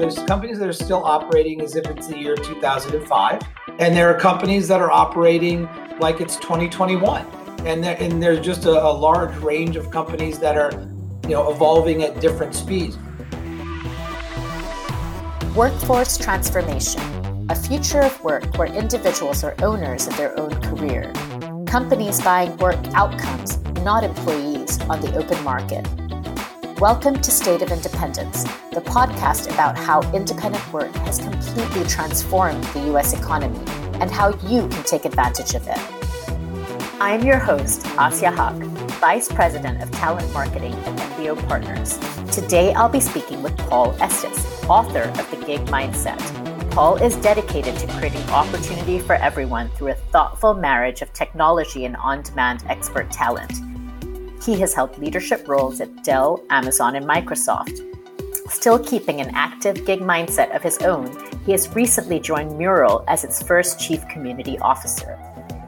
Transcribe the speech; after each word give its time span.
there's 0.00 0.18
companies 0.20 0.58
that 0.58 0.68
are 0.68 0.72
still 0.72 1.04
operating 1.04 1.60
as 1.60 1.76
if 1.76 1.86
it's 1.86 2.06
the 2.06 2.18
year 2.18 2.34
2005, 2.34 3.42
and 3.78 3.94
there 3.94 4.08
are 4.08 4.18
companies 4.18 4.66
that 4.68 4.80
are 4.80 4.90
operating 4.90 5.68
like 5.98 6.22
it's 6.22 6.36
2021. 6.36 7.26
And, 7.66 7.84
there, 7.84 7.96
and 8.00 8.22
there's 8.22 8.40
just 8.40 8.64
a, 8.64 8.70
a 8.70 8.88
large 8.90 9.36
range 9.38 9.76
of 9.76 9.90
companies 9.90 10.38
that 10.38 10.56
are, 10.56 10.72
you 11.24 11.34
know, 11.34 11.50
evolving 11.50 12.02
at 12.02 12.18
different 12.18 12.54
speeds. 12.54 12.96
Workforce 15.54 16.16
transformation, 16.16 17.46
a 17.50 17.54
future 17.54 18.00
of 18.00 18.24
work 18.24 18.56
where 18.56 18.68
individuals 18.68 19.44
are 19.44 19.54
owners 19.62 20.06
of 20.06 20.16
their 20.16 20.38
own 20.40 20.58
career. 20.62 21.12
Companies 21.66 22.22
buying 22.22 22.56
work 22.56 22.80
outcomes, 22.94 23.58
not 23.82 24.02
employees, 24.02 24.80
on 24.82 25.02
the 25.02 25.14
open 25.14 25.44
market. 25.44 25.86
Welcome 26.80 27.20
to 27.20 27.30
State 27.30 27.60
of 27.60 27.72
Independence, 27.72 28.44
the 28.72 28.80
podcast 28.80 29.52
about 29.52 29.76
how 29.76 30.00
independent 30.14 30.72
work 30.72 30.90
has 31.04 31.18
completely 31.18 31.84
transformed 31.84 32.64
the 32.64 32.94
US 32.94 33.12
economy 33.12 33.60
and 34.00 34.10
how 34.10 34.30
you 34.48 34.66
can 34.66 34.82
take 34.84 35.04
advantage 35.04 35.52
of 35.52 35.68
it. 35.68 35.76
I 36.98 37.12
am 37.12 37.22
your 37.22 37.36
host, 37.36 37.82
Aassia 37.82 38.34
Haq, 38.34 38.54
Vice 38.98 39.30
President 39.30 39.82
of 39.82 39.90
Talent 39.90 40.32
Marketing 40.32 40.72
at 40.72 40.98
MBO 41.10 41.46
Partners. 41.46 41.98
Today 42.34 42.72
I'll 42.72 42.88
be 42.88 43.00
speaking 43.00 43.42
with 43.42 43.54
Paul 43.58 43.94
Estes, 44.00 44.64
author 44.64 45.02
of 45.02 45.30
The 45.30 45.44
Gig 45.44 45.60
Mindset. 45.66 46.18
Paul 46.70 46.96
is 46.96 47.14
dedicated 47.16 47.76
to 47.76 47.86
creating 47.98 48.22
opportunity 48.30 49.00
for 49.00 49.16
everyone 49.16 49.68
through 49.72 49.88
a 49.88 49.94
thoughtful 50.12 50.54
marriage 50.54 51.02
of 51.02 51.12
technology 51.12 51.84
and 51.84 51.96
on 51.96 52.22
demand 52.22 52.64
expert 52.68 53.10
talent. 53.10 53.52
He 54.44 54.58
has 54.60 54.72
held 54.72 54.96
leadership 54.98 55.46
roles 55.46 55.80
at 55.80 56.02
Dell, 56.02 56.42
Amazon, 56.48 56.96
and 56.96 57.06
Microsoft. 57.06 57.86
Still 58.48 58.78
keeping 58.78 59.20
an 59.20 59.34
active 59.34 59.84
gig 59.84 60.00
mindset 60.00 60.54
of 60.56 60.62
his 60.62 60.78
own, 60.78 61.14
he 61.44 61.52
has 61.52 61.74
recently 61.74 62.18
joined 62.18 62.56
Mural 62.56 63.04
as 63.06 63.22
its 63.22 63.42
first 63.42 63.78
Chief 63.78 64.06
Community 64.08 64.58
Officer. 64.60 65.18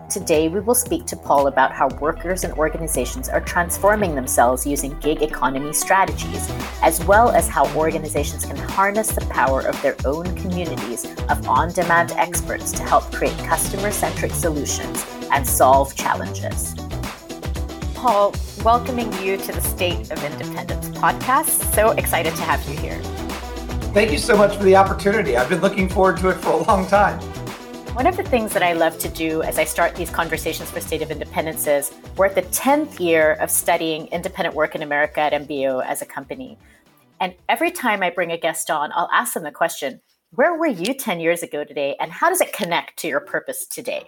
Today, 0.08 0.48
we 0.48 0.60
will 0.60 0.74
speak 0.74 1.06
to 1.06 1.16
Paul 1.16 1.46
about 1.46 1.72
how 1.72 1.88
workers 1.98 2.44
and 2.44 2.52
organizations 2.54 3.28
are 3.28 3.40
transforming 3.40 4.14
themselves 4.14 4.66
using 4.66 4.98
gig 5.00 5.22
economy 5.22 5.72
strategies, 5.72 6.50
as 6.82 7.02
well 7.04 7.30
as 7.30 7.48
how 7.48 7.66
organizations 7.76 8.44
can 8.44 8.56
harness 8.56 9.12
the 9.12 9.24
power 9.26 9.60
of 9.60 9.80
their 9.80 9.96
own 10.04 10.24
communities 10.36 11.06
of 11.28 11.48
on 11.48 11.72
demand 11.72 12.12
experts 12.12 12.72
to 12.72 12.82
help 12.82 13.10
create 13.12 13.36
customer 13.38 13.90
centric 13.90 14.32
solutions 14.32 15.06
and 15.30 15.46
solve 15.46 15.94
challenges. 15.94 16.74
Paul, 18.02 18.34
welcoming 18.64 19.12
you 19.22 19.36
to 19.36 19.52
the 19.52 19.60
State 19.60 20.10
of 20.10 20.24
Independence 20.24 20.88
podcast. 20.98 21.72
So 21.72 21.92
excited 21.92 22.34
to 22.34 22.42
have 22.42 22.60
you 22.68 22.76
here. 22.76 22.98
Thank 23.94 24.10
you 24.10 24.18
so 24.18 24.36
much 24.36 24.56
for 24.56 24.64
the 24.64 24.74
opportunity. 24.74 25.36
I've 25.36 25.48
been 25.48 25.60
looking 25.60 25.88
forward 25.88 26.16
to 26.16 26.30
it 26.30 26.34
for 26.38 26.50
a 26.50 26.56
long 26.64 26.84
time. 26.88 27.20
One 27.94 28.08
of 28.08 28.16
the 28.16 28.24
things 28.24 28.54
that 28.54 28.62
I 28.64 28.72
love 28.72 28.98
to 28.98 29.08
do 29.08 29.42
as 29.42 29.56
I 29.56 29.62
start 29.62 29.94
these 29.94 30.10
conversations 30.10 30.68
for 30.68 30.80
State 30.80 31.02
of 31.02 31.12
Independence 31.12 31.68
is 31.68 31.92
we're 32.16 32.26
at 32.26 32.34
the 32.34 32.42
10th 32.42 32.98
year 32.98 33.34
of 33.34 33.52
studying 33.52 34.08
independent 34.08 34.56
work 34.56 34.74
in 34.74 34.82
America 34.82 35.20
at 35.20 35.32
MBO 35.32 35.86
as 35.86 36.02
a 36.02 36.04
company. 36.04 36.58
And 37.20 37.36
every 37.48 37.70
time 37.70 38.02
I 38.02 38.10
bring 38.10 38.32
a 38.32 38.36
guest 38.36 38.68
on, 38.68 38.90
I'll 38.96 39.10
ask 39.12 39.34
them 39.34 39.44
the 39.44 39.52
question 39.52 40.00
where 40.30 40.58
were 40.58 40.66
you 40.66 40.92
10 40.92 41.20
years 41.20 41.44
ago 41.44 41.62
today, 41.62 41.94
and 42.00 42.10
how 42.10 42.30
does 42.30 42.40
it 42.40 42.52
connect 42.52 42.98
to 42.98 43.06
your 43.06 43.20
purpose 43.20 43.64
today? 43.64 44.06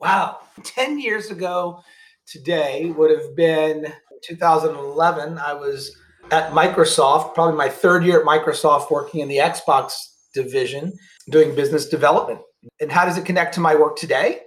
Wow, 0.00 0.40
10 0.64 0.98
years 0.98 1.30
ago, 1.30 1.84
today 2.30 2.90
would 2.96 3.10
have 3.10 3.34
been 3.34 3.92
2011. 4.22 5.38
I 5.38 5.54
was 5.54 5.96
at 6.30 6.52
Microsoft, 6.52 7.34
probably 7.34 7.56
my 7.56 7.68
third 7.68 8.04
year 8.04 8.20
at 8.20 8.26
Microsoft, 8.26 8.90
working 8.90 9.20
in 9.20 9.28
the 9.28 9.38
Xbox 9.38 9.92
division, 10.34 10.92
doing 11.30 11.54
business 11.54 11.88
development. 11.88 12.40
And 12.80 12.92
how 12.92 13.04
does 13.04 13.16
it 13.16 13.24
connect 13.24 13.54
to 13.54 13.60
my 13.60 13.74
work 13.74 13.96
today? 13.96 14.40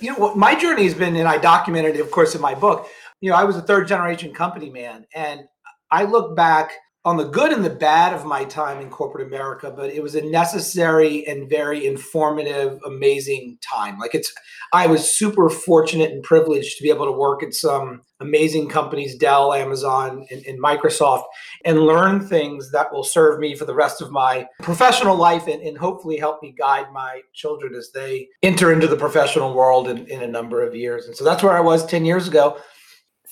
You 0.00 0.12
know, 0.12 0.18
what 0.18 0.36
my 0.36 0.54
journey 0.54 0.84
has 0.84 0.94
been, 0.94 1.16
and 1.16 1.28
I 1.28 1.38
documented 1.38 1.96
it, 1.96 2.00
of 2.00 2.10
course, 2.10 2.34
in 2.34 2.40
my 2.40 2.54
book. 2.54 2.88
You 3.20 3.30
know, 3.30 3.36
I 3.36 3.44
was 3.44 3.56
a 3.56 3.62
third 3.62 3.88
generation 3.88 4.32
company 4.32 4.70
man, 4.70 5.06
and 5.14 5.42
I 5.90 6.04
look 6.04 6.36
back 6.36 6.72
on 7.06 7.16
the 7.16 7.24
good 7.24 7.52
and 7.52 7.64
the 7.64 7.70
bad 7.70 8.12
of 8.12 8.24
my 8.24 8.44
time 8.44 8.80
in 8.80 8.90
corporate 8.90 9.24
America, 9.24 9.72
but 9.74 9.90
it 9.90 10.02
was 10.02 10.16
a 10.16 10.22
necessary 10.22 11.24
and 11.28 11.48
very 11.48 11.86
informative, 11.86 12.80
amazing 12.84 13.56
time. 13.62 13.96
Like 13.96 14.12
it's, 14.12 14.34
I 14.72 14.88
was 14.88 15.16
super 15.16 15.48
fortunate 15.48 16.10
and 16.10 16.20
privileged 16.24 16.76
to 16.76 16.82
be 16.82 16.90
able 16.90 17.06
to 17.06 17.12
work 17.12 17.44
at 17.44 17.54
some 17.54 18.02
amazing 18.18 18.68
companies, 18.68 19.16
Dell, 19.16 19.54
Amazon, 19.54 20.26
and, 20.32 20.44
and 20.46 20.60
Microsoft, 20.60 21.22
and 21.64 21.78
learn 21.78 22.26
things 22.26 22.72
that 22.72 22.92
will 22.92 23.04
serve 23.04 23.38
me 23.38 23.54
for 23.54 23.66
the 23.66 23.74
rest 23.74 24.02
of 24.02 24.10
my 24.10 24.48
professional 24.60 25.16
life 25.16 25.46
and, 25.46 25.62
and 25.62 25.78
hopefully 25.78 26.16
help 26.16 26.42
me 26.42 26.56
guide 26.58 26.92
my 26.92 27.20
children 27.32 27.76
as 27.76 27.92
they 27.94 28.26
enter 28.42 28.72
into 28.72 28.88
the 28.88 28.96
professional 28.96 29.54
world 29.54 29.86
in, 29.86 30.08
in 30.08 30.24
a 30.24 30.26
number 30.26 30.60
of 30.60 30.74
years. 30.74 31.06
And 31.06 31.16
so 31.16 31.22
that's 31.22 31.44
where 31.44 31.56
I 31.56 31.60
was 31.60 31.86
10 31.86 32.04
years 32.04 32.26
ago 32.26 32.58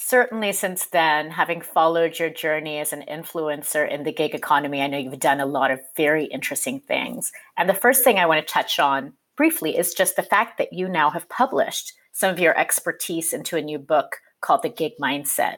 certainly 0.06 0.52
since 0.52 0.86
then, 0.86 1.30
having 1.30 1.60
followed 1.60 2.18
your 2.18 2.30
journey 2.30 2.78
as 2.78 2.92
an 2.92 3.04
influencer 3.08 3.88
in 3.88 4.04
the 4.04 4.12
gig 4.12 4.34
economy, 4.34 4.82
I 4.82 4.86
know 4.86 4.98
you've 4.98 5.18
done 5.18 5.40
a 5.40 5.46
lot 5.46 5.70
of 5.70 5.80
very 5.96 6.26
interesting 6.26 6.80
things. 6.80 7.32
And 7.56 7.68
the 7.68 7.74
first 7.74 8.04
thing 8.04 8.18
I 8.18 8.26
want 8.26 8.46
to 8.46 8.52
touch 8.52 8.78
on 8.78 9.14
briefly 9.36 9.76
is 9.76 9.94
just 9.94 10.16
the 10.16 10.22
fact 10.22 10.58
that 10.58 10.72
you 10.72 10.88
now 10.88 11.10
have 11.10 11.28
published 11.28 11.92
some 12.12 12.30
of 12.30 12.38
your 12.38 12.56
expertise 12.58 13.32
into 13.32 13.56
a 13.56 13.62
new 13.62 13.78
book 13.78 14.16
called 14.40 14.62
The 14.62 14.68
Gig 14.68 14.92
Mindset. 15.00 15.56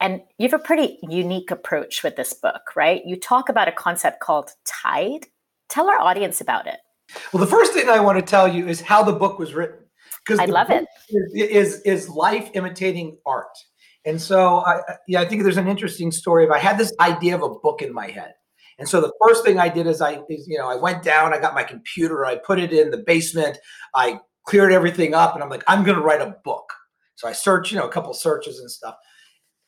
And 0.00 0.22
you 0.38 0.48
have 0.48 0.58
a 0.58 0.64
pretty 0.64 0.98
unique 1.02 1.50
approach 1.50 2.02
with 2.02 2.16
this 2.16 2.32
book, 2.32 2.74
right? 2.76 3.02
You 3.04 3.16
talk 3.16 3.48
about 3.48 3.68
a 3.68 3.72
concept 3.72 4.20
called 4.20 4.50
tide. 4.64 5.26
Tell 5.68 5.88
our 5.88 5.98
audience 5.98 6.40
about 6.40 6.66
it. 6.66 6.78
Well, 7.32 7.44
the 7.44 7.50
first 7.50 7.72
thing 7.72 7.88
I 7.88 8.00
want 8.00 8.18
to 8.18 8.22
tell 8.22 8.48
you 8.48 8.66
is 8.66 8.80
how 8.80 9.02
the 9.02 9.12
book 9.12 9.38
was 9.38 9.54
written 9.54 9.85
because 10.26 10.40
I 10.40 10.46
love 10.46 10.70
it. 10.70 10.86
Is, 11.08 11.32
is 11.32 11.80
is 11.82 12.08
life 12.08 12.50
imitating 12.54 13.18
art? 13.26 13.56
And 14.04 14.20
so, 14.22 14.58
I, 14.58 14.80
yeah, 15.08 15.20
I 15.20 15.24
think 15.24 15.42
there's 15.42 15.56
an 15.56 15.66
interesting 15.66 16.12
story. 16.12 16.44
Of 16.44 16.50
I 16.50 16.58
had 16.58 16.78
this 16.78 16.92
idea 17.00 17.34
of 17.34 17.42
a 17.42 17.48
book 17.48 17.82
in 17.82 17.92
my 17.92 18.08
head, 18.08 18.34
and 18.78 18.88
so 18.88 19.00
the 19.00 19.12
first 19.26 19.44
thing 19.44 19.58
I 19.58 19.68
did 19.68 19.86
is 19.86 20.00
I, 20.00 20.20
is, 20.28 20.46
you 20.46 20.58
know, 20.58 20.68
I 20.68 20.76
went 20.76 21.02
down, 21.02 21.32
I 21.32 21.40
got 21.40 21.54
my 21.54 21.64
computer, 21.64 22.26
I 22.26 22.36
put 22.36 22.58
it 22.58 22.72
in 22.72 22.90
the 22.90 22.98
basement, 22.98 23.58
I 23.94 24.20
cleared 24.44 24.72
everything 24.72 25.14
up, 25.14 25.34
and 25.34 25.42
I'm 25.42 25.50
like, 25.50 25.64
I'm 25.66 25.82
going 25.82 25.96
to 25.96 26.02
write 26.02 26.20
a 26.20 26.36
book. 26.44 26.70
So 27.16 27.26
I 27.28 27.32
searched, 27.32 27.72
you 27.72 27.78
know, 27.78 27.86
a 27.86 27.92
couple 27.92 28.12
searches 28.12 28.60
and 28.60 28.70
stuff. 28.70 28.94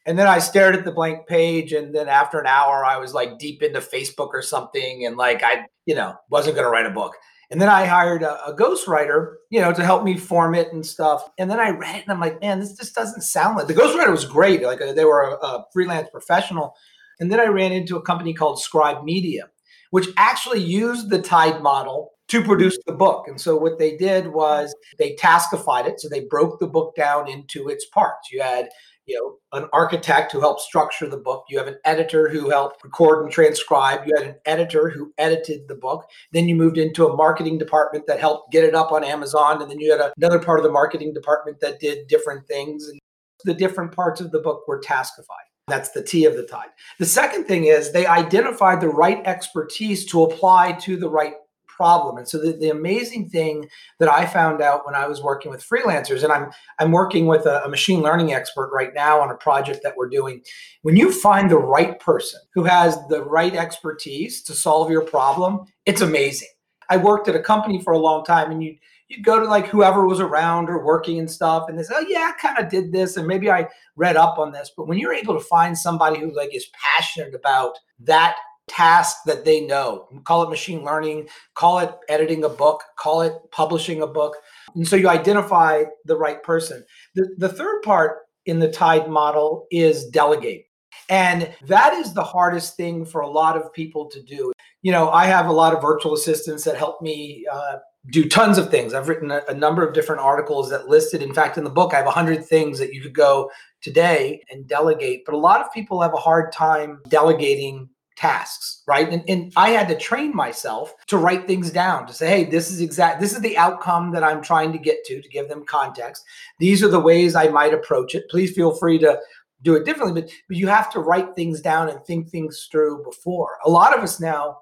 And 0.07 0.19
then 0.19 0.27
I 0.27 0.39
stared 0.39 0.75
at 0.75 0.85
the 0.85 0.93
blank 0.93 1.27
page, 1.27 1.73
and 1.73 1.95
then 1.95 2.09
after 2.09 2.39
an 2.39 2.47
hour, 2.47 2.85
I 2.85 2.99
was 2.99 3.15
like 3.15 3.39
deep 3.39 3.63
into 3.63 3.81
Facebook 3.81 4.29
or 4.33 4.43
something, 4.43 5.05
and 5.05 5.17
like 5.17 5.43
I, 5.43 5.67
you 5.87 5.95
know, 5.95 6.15
wasn't 6.31 6.57
going 6.57 6.67
to 6.67 6.71
write 6.71 6.87
a 6.87 6.91
book. 6.91 7.15
And 7.51 7.61
then 7.61 7.69
I 7.69 7.87
hired 7.87 8.23
a, 8.23 8.45
a 8.47 8.55
ghostwriter, 8.55 9.37
you 9.51 9.61
know, 9.61 9.73
to 9.73 9.85
help 9.85 10.05
me 10.05 10.17
form 10.19 10.55
it 10.55 10.73
and 10.73 10.85
stuff. 10.85 11.29
And 11.39 11.51
then 11.51 11.59
I 11.59 11.71
read 11.71 11.97
it 11.97 12.03
and 12.03 12.13
I'm 12.13 12.21
like, 12.21 12.41
man, 12.41 12.61
this 12.61 12.77
just 12.77 12.95
doesn't 12.95 13.23
sound 13.23 13.57
like 13.57 13.67
the 13.67 13.75
ghostwriter 13.75 14.11
was 14.11 14.27
great. 14.27 14.63
Like 14.63 14.83
uh, 14.83 14.93
they 14.93 15.07
were 15.07 15.23
a, 15.23 15.35
a 15.35 15.65
freelance 15.73 16.09
professional. 16.11 16.75
And 17.21 17.33
then 17.33 17.41
I 17.41 17.47
ran 17.47 17.73
into 17.73 17.97
a 17.97 18.03
company 18.03 18.35
called 18.35 18.61
Scribe 18.61 19.03
Media, 19.03 19.49
which 19.91 20.09
actually 20.17 20.61
used 20.61 21.09
the 21.09 21.23
Tide 21.23 21.63
model 21.63 22.13
to 22.29 22.45
produce 22.45 22.79
the 22.87 22.93
book. 22.93 23.27
And 23.27 23.41
so 23.41 23.57
what 23.57 23.79
they 23.79 23.97
did 23.97 24.29
was 24.29 24.75
they 24.99 25.15
taskified 25.17 25.87
it. 25.87 26.01
So 26.01 26.09
they 26.09 26.21
broke 26.21 26.61
the 26.61 26.67
book 26.67 26.95
down 26.95 27.29
into 27.29 27.69
its 27.69 27.87
parts. 27.87 28.31
You 28.31 28.43
had 28.43 28.69
you 29.09 29.19
know 29.19 29.59
an 29.59 29.69
architect 29.73 30.31
who 30.31 30.41
helped 30.41 30.61
structure 30.61 31.09
the 31.09 31.17
book. 31.17 31.45
You 31.49 31.59
have 31.59 31.67
an 31.67 31.79
editor 31.85 32.29
who 32.29 32.51
helped 32.51 32.85
record 32.85 33.25
and 33.25 33.33
transcribe. 33.33 34.07
You 34.07 34.15
had 34.17 34.27
an 34.27 34.37
editor 34.45 34.91
who 34.91 35.13
edited 35.19 35.67
the 35.67 35.75
book. 35.75 36.05
Then 36.33 36.49
you 36.49 36.55
moved 36.55 36.79
into 36.79 37.07
a 37.07 37.17
marketing 37.17 37.59
department 37.59 38.07
that 38.07 38.21
helped 38.21 38.53
get 38.53 38.65
it 38.65 38.75
up 38.75 38.93
on 38.93 39.03
amazon. 39.03 39.63
And 39.63 39.71
then 39.71 39.81
you 39.81 39.91
had 39.91 40.13
another 40.17 40.39
part 40.39 40.61
of 40.61 40.65
the 40.65 40.71
marketing 40.71 41.15
department 41.15 41.61
that 41.61 41.81
did 41.81 42.07
different 42.07 42.47
things. 42.47 42.87
And 42.87 43.01
the 43.45 43.55
different 43.55 43.93
parts 43.93 44.21
of 44.21 44.31
the 44.31 44.41
book 44.41 44.69
were 44.69 44.81
taskified. 44.81 45.49
That's 45.69 45.91
the 45.91 46.03
T 46.03 46.25
of 46.25 46.37
the 46.37 46.47
tide. 46.47 46.69
The 46.99 47.07
second 47.07 47.45
thing 47.45 47.65
is 47.65 47.93
they 47.93 48.07
identified 48.07 48.81
the 48.81 48.89
right 48.89 49.25
expertise 49.27 50.05
to 50.07 50.25
apply 50.25 50.73
to 50.73 50.97
the 50.97 51.09
right 51.09 51.35
problem. 51.79 52.19
And 52.19 52.29
so 52.29 52.39
the, 52.39 52.53
the 52.53 52.71
amazing 52.71 53.31
thing 53.31 53.69
that 54.01 54.13
I 54.13 54.27
found 54.27 54.61
out 54.61 54.85
when 54.85 54.97
I 54.97 55.07
was 55.07 55.23
working 55.23 55.51
with 55.51 55.65
freelancers, 55.67 56.25
and 56.25 56.33
I'm 56.33 56.51
I'm 56.81 56.91
working 56.91 57.27
with 57.27 57.47
a, 57.47 57.65
a 57.65 57.69
machine 57.69 58.03
learning 58.03 58.35
expert 58.35 58.71
right 58.75 58.93
now 58.93 59.21
on 59.21 59.31
a 59.31 59.37
project 59.37 59.81
that 59.85 59.97
we're 59.97 60.09
doing. 60.09 60.43
When 60.83 60.97
you 60.97 61.13
find 61.13 61.49
the 61.49 61.57
right 61.57 61.99
person 62.01 62.41
who 62.53 62.65
has 62.65 62.99
the 63.09 63.23
right 63.23 63.55
expertise 63.55 64.43
to 64.43 64.55
solve 64.55 64.91
your 64.91 65.03
problem, 65.03 65.67
it's 65.87 66.01
amazing. 66.01 66.49
I 66.91 66.97
worked 66.97 67.29
at 67.29 67.37
a 67.37 67.41
company 67.41 67.81
for 67.81 67.93
a 67.93 67.99
long 67.99 68.25
time, 68.25 68.51
and 68.51 68.63
you 68.63 68.75
you'd 69.07 69.25
go 69.25 69.39
to 69.41 69.47
like 69.47 69.67
whoever 69.69 70.07
was 70.07 70.21
around 70.21 70.69
or 70.69 70.85
working 70.85 71.19
and 71.19 71.31
stuff 71.31 71.65
and 71.69 71.79
they 71.79 71.83
say 71.83 71.95
oh 71.97 72.05
yeah 72.09 72.31
i 72.35 72.41
kind 72.41 72.59
of 72.59 72.71
did 72.71 72.93
this 72.93 73.17
and 73.17 73.27
maybe 73.27 73.51
i 73.51 73.67
read 73.97 74.17
up 74.17 74.39
on 74.39 74.53
this 74.53 74.71
but 74.77 74.87
when 74.87 74.99
you're 74.99 75.15
able 75.15 75.33
to 75.33 75.45
find 75.47 75.77
somebody 75.77 76.21
who 76.21 76.35
like 76.37 76.55
is 76.55 76.69
passionate 76.73 77.35
about 77.35 77.79
that 77.99 78.37
task 78.69 79.17
that 79.27 79.45
they 79.45 79.61
know. 79.61 80.09
Call 80.25 80.43
it 80.43 80.51
machine 80.51 80.85
learning, 80.85 81.29
call 81.55 81.79
it 81.79 81.93
editing 82.09 82.45
a 82.45 82.49
book, 82.49 82.83
call 82.97 83.23
it 83.23 83.33
publishing 83.51 84.03
a 84.03 84.07
book. 84.07 84.37
And 84.75 84.87
so 84.87 84.97
you 84.97 85.09
identify 85.09 85.85
the 86.05 86.17
right 86.17 86.43
person. 86.43 86.85
The, 87.15 87.35
the 87.39 87.49
third 87.49 87.83
part 87.83 88.19
in 88.47 88.59
the 88.59 88.71
Tide 88.71 89.09
model 89.09 89.67
is 89.71 90.07
delegate. 90.07 90.67
And 91.09 91.55
that 91.67 91.95
is 91.95 92.13
the 92.13 92.25
hardest 92.25 92.77
thing 92.77 93.05
for 93.05 93.21
a 93.21 93.29
lot 93.29 93.57
of 93.57 93.73
people 93.73 94.07
to 94.11 94.23
do. 94.23 94.53
You 94.83 94.93
know, 94.93 95.11
I 95.11 95.27
have 95.27 95.47
a 95.47 95.53
lot 95.53 95.75
of 95.75 95.83
virtual 95.83 96.15
assistants 96.15 96.65
that 96.65 96.77
help 96.77 97.01
me 97.01 97.47
uh, 97.51 97.79
do 98.11 98.29
tons 98.29 98.59
of 98.59 98.71
things. 98.71 98.95
I've 98.95 99.09
written 99.09 99.31
a, 99.31 99.43
a, 99.49 99.55
number 99.55 99.87
of 99.87 99.95
different 99.95 100.23
articles 100.23 100.71
that 100.71 100.89
listed. 100.89 101.23
In 101.23 101.35
fact, 101.35 101.59
in 101.59 101.65
the 101.65 101.71
book, 101.71 101.93
I 101.93 101.97
have 101.97 102.07
100 102.07 102.45
things 102.45 102.79
that 102.79 102.95
you 102.95 103.03
could 103.03 103.15
go 103.15 103.51
today 103.81 104.43
and 104.51 104.67
delegate. 104.67 105.25
But 105.25 105.35
a 105.35 105.39
lot 105.39 105.61
of 105.61 105.73
people 105.73 106.01
have 106.01 106.15
a 106.15 106.19
hard 106.19 106.53
time 106.53 107.01
delegating 107.09 107.89
tasks, 108.19 108.83
right? 108.89 109.09
And, 109.09 109.23
and 109.29 109.53
I 109.57 109.71
had 109.71 109.87
to 109.89 109.97
train 109.97 110.35
myself 110.35 110.93
to 111.07 111.17
write 111.17 111.47
things 111.47 111.71
down 111.71 112.05
to 112.09 112.13
say, 112.13 112.29
hey, 112.29 112.45
this 112.45 112.69
is 112.71 112.81
exact, 112.81 113.21
this 113.21 113.33
is 113.33 113.41
the 113.41 113.57
outcome 113.57 114.11
that 114.11 114.25
I'm 114.25 114.43
trying 114.43 114.73
to 114.73 114.79
get 114.79 115.05
to, 115.05 115.23
to 115.23 115.29
give 115.29 115.49
them 115.49 115.65
context. 115.65 116.25
These 116.59 116.83
are 116.83 116.89
the 116.89 116.99
ways 116.99 117.37
I 117.37 117.49
might 117.49 117.73
approach 117.73 118.17
it. 118.17 118.29
Please 118.29 118.53
feel 118.53 118.75
free 118.75 118.99
to 118.99 119.21
do 119.63 119.77
it 119.77 119.85
differently, 119.85 120.21
but, 120.21 120.31
but 120.49 120.57
you 120.57 120.67
have 120.67 120.91
to 120.93 121.01
write 121.01 121.37
things 121.37 121.61
down 121.61 121.89
and 121.89 122.05
think 122.05 122.29
things 122.29 122.69
through 122.73 123.05
before. 123.05 123.59
A 123.65 123.71
lot 123.71 123.97
of 123.97 124.03
us 124.03 124.19
now 124.19 124.59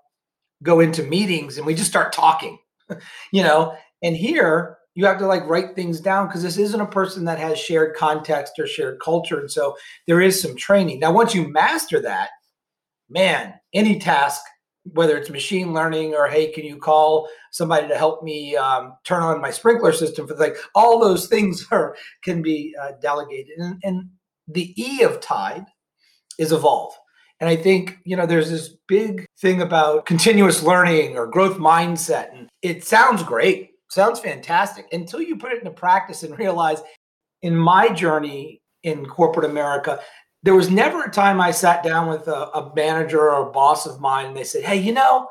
go 0.62 0.80
into 0.80 1.02
meetings 1.02 1.56
and 1.56 1.66
we 1.66 1.74
just 1.74 1.90
start 1.90 2.12
talking, 2.12 2.58
you 3.32 3.42
know, 3.42 3.74
and 4.02 4.14
here 4.14 4.76
you 4.94 5.06
have 5.06 5.18
to 5.18 5.26
like 5.26 5.48
write 5.48 5.74
things 5.74 5.98
down 5.98 6.26
because 6.26 6.42
this 6.42 6.58
isn't 6.58 6.80
a 6.80 6.86
person 6.86 7.24
that 7.24 7.38
has 7.38 7.58
shared 7.58 7.96
context 7.96 8.58
or 8.58 8.66
shared 8.66 9.00
culture. 9.00 9.40
And 9.40 9.50
so 9.50 9.76
there 10.06 10.20
is 10.20 10.40
some 10.40 10.56
training. 10.56 11.00
Now, 11.00 11.12
once 11.12 11.34
you 11.34 11.48
master 11.48 12.00
that, 12.02 12.30
man, 13.08 13.54
any 13.72 13.98
task, 13.98 14.42
whether 14.92 15.16
it's 15.16 15.30
machine 15.30 15.72
learning 15.72 16.14
or 16.14 16.28
hey, 16.28 16.52
can 16.52 16.64
you 16.64 16.76
call 16.76 17.28
somebody 17.50 17.88
to 17.88 17.96
help 17.96 18.22
me 18.22 18.56
um, 18.56 18.94
turn 19.04 19.22
on 19.22 19.40
my 19.40 19.50
sprinkler 19.50 19.92
system 19.92 20.26
for 20.26 20.34
the 20.34 20.40
like 20.40 20.56
all 20.74 21.00
those 21.00 21.26
things 21.26 21.66
are 21.70 21.96
can 22.22 22.42
be 22.42 22.74
uh, 22.80 22.92
delegated. 23.00 23.58
And, 23.58 23.80
and 23.82 24.08
the 24.48 24.74
E 24.80 25.02
of 25.02 25.20
Tide 25.20 25.66
is 26.38 26.52
evolve. 26.52 26.94
And 27.40 27.50
I 27.50 27.56
think, 27.56 27.98
you 28.04 28.16
know, 28.16 28.26
there's 28.26 28.50
this 28.50 28.76
big 28.88 29.26
thing 29.38 29.60
about 29.60 30.06
continuous 30.06 30.62
learning 30.62 31.18
or 31.18 31.26
growth 31.26 31.58
mindset. 31.58 32.32
And 32.32 32.48
it 32.62 32.84
sounds 32.84 33.22
great, 33.22 33.72
sounds 33.90 34.20
fantastic 34.20 34.86
until 34.92 35.20
you 35.20 35.36
put 35.36 35.52
it 35.52 35.58
into 35.58 35.70
practice 35.70 36.22
and 36.22 36.38
realize 36.38 36.82
in 37.42 37.54
my 37.54 37.90
journey 37.90 38.62
in 38.84 39.04
corporate 39.04 39.50
America, 39.50 40.00
there 40.42 40.54
was 40.54 40.70
never 40.70 41.04
a 41.04 41.10
time 41.10 41.40
I 41.40 41.50
sat 41.50 41.82
down 41.82 42.08
with 42.08 42.28
a, 42.28 42.48
a, 42.56 42.72
manager 42.74 43.20
or 43.20 43.48
a 43.48 43.52
boss 43.52 43.86
of 43.86 44.00
mine 44.00 44.26
and 44.26 44.36
they 44.36 44.44
said, 44.44 44.64
Hey, 44.64 44.76
you 44.76 44.92
know, 44.92 45.28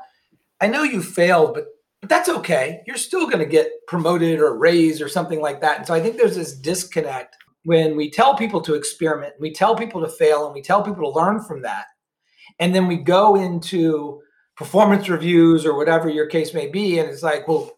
I 0.59 0.67
know 0.67 0.83
you 0.83 1.01
failed, 1.01 1.53
but 1.53 1.67
but 2.05 2.09
that's 2.09 2.29
okay. 2.29 2.83
You're 2.85 2.97
still 2.97 3.25
going 3.25 3.39
to 3.39 3.47
get 3.47 3.71
promoted 3.87 4.39
or 4.39 4.55
raised 4.55 5.01
or 5.01 5.09
something 5.09 5.41
like 5.41 5.59
that. 5.61 5.79
And 5.79 5.87
so 5.87 5.93
I 5.95 5.99
think 5.99 6.17
there's 6.17 6.35
this 6.35 6.55
disconnect 6.55 7.35
when 7.63 7.95
we 7.95 8.11
tell 8.11 8.35
people 8.35 8.61
to 8.61 8.75
experiment, 8.75 9.33
we 9.39 9.51
tell 9.51 9.75
people 9.75 10.01
to 10.01 10.07
fail, 10.07 10.45
and 10.45 10.53
we 10.53 10.61
tell 10.61 10.83
people 10.83 11.11
to 11.11 11.19
learn 11.19 11.43
from 11.43 11.63
that. 11.63 11.85
And 12.59 12.75
then 12.75 12.85
we 12.85 12.97
go 12.97 13.35
into 13.35 14.21
performance 14.55 15.09
reviews 15.09 15.65
or 15.65 15.75
whatever 15.75 16.07
your 16.07 16.27
case 16.27 16.53
may 16.53 16.67
be. 16.67 16.99
And 16.99 17.09
it's 17.09 17.23
like, 17.23 17.47
well, 17.47 17.71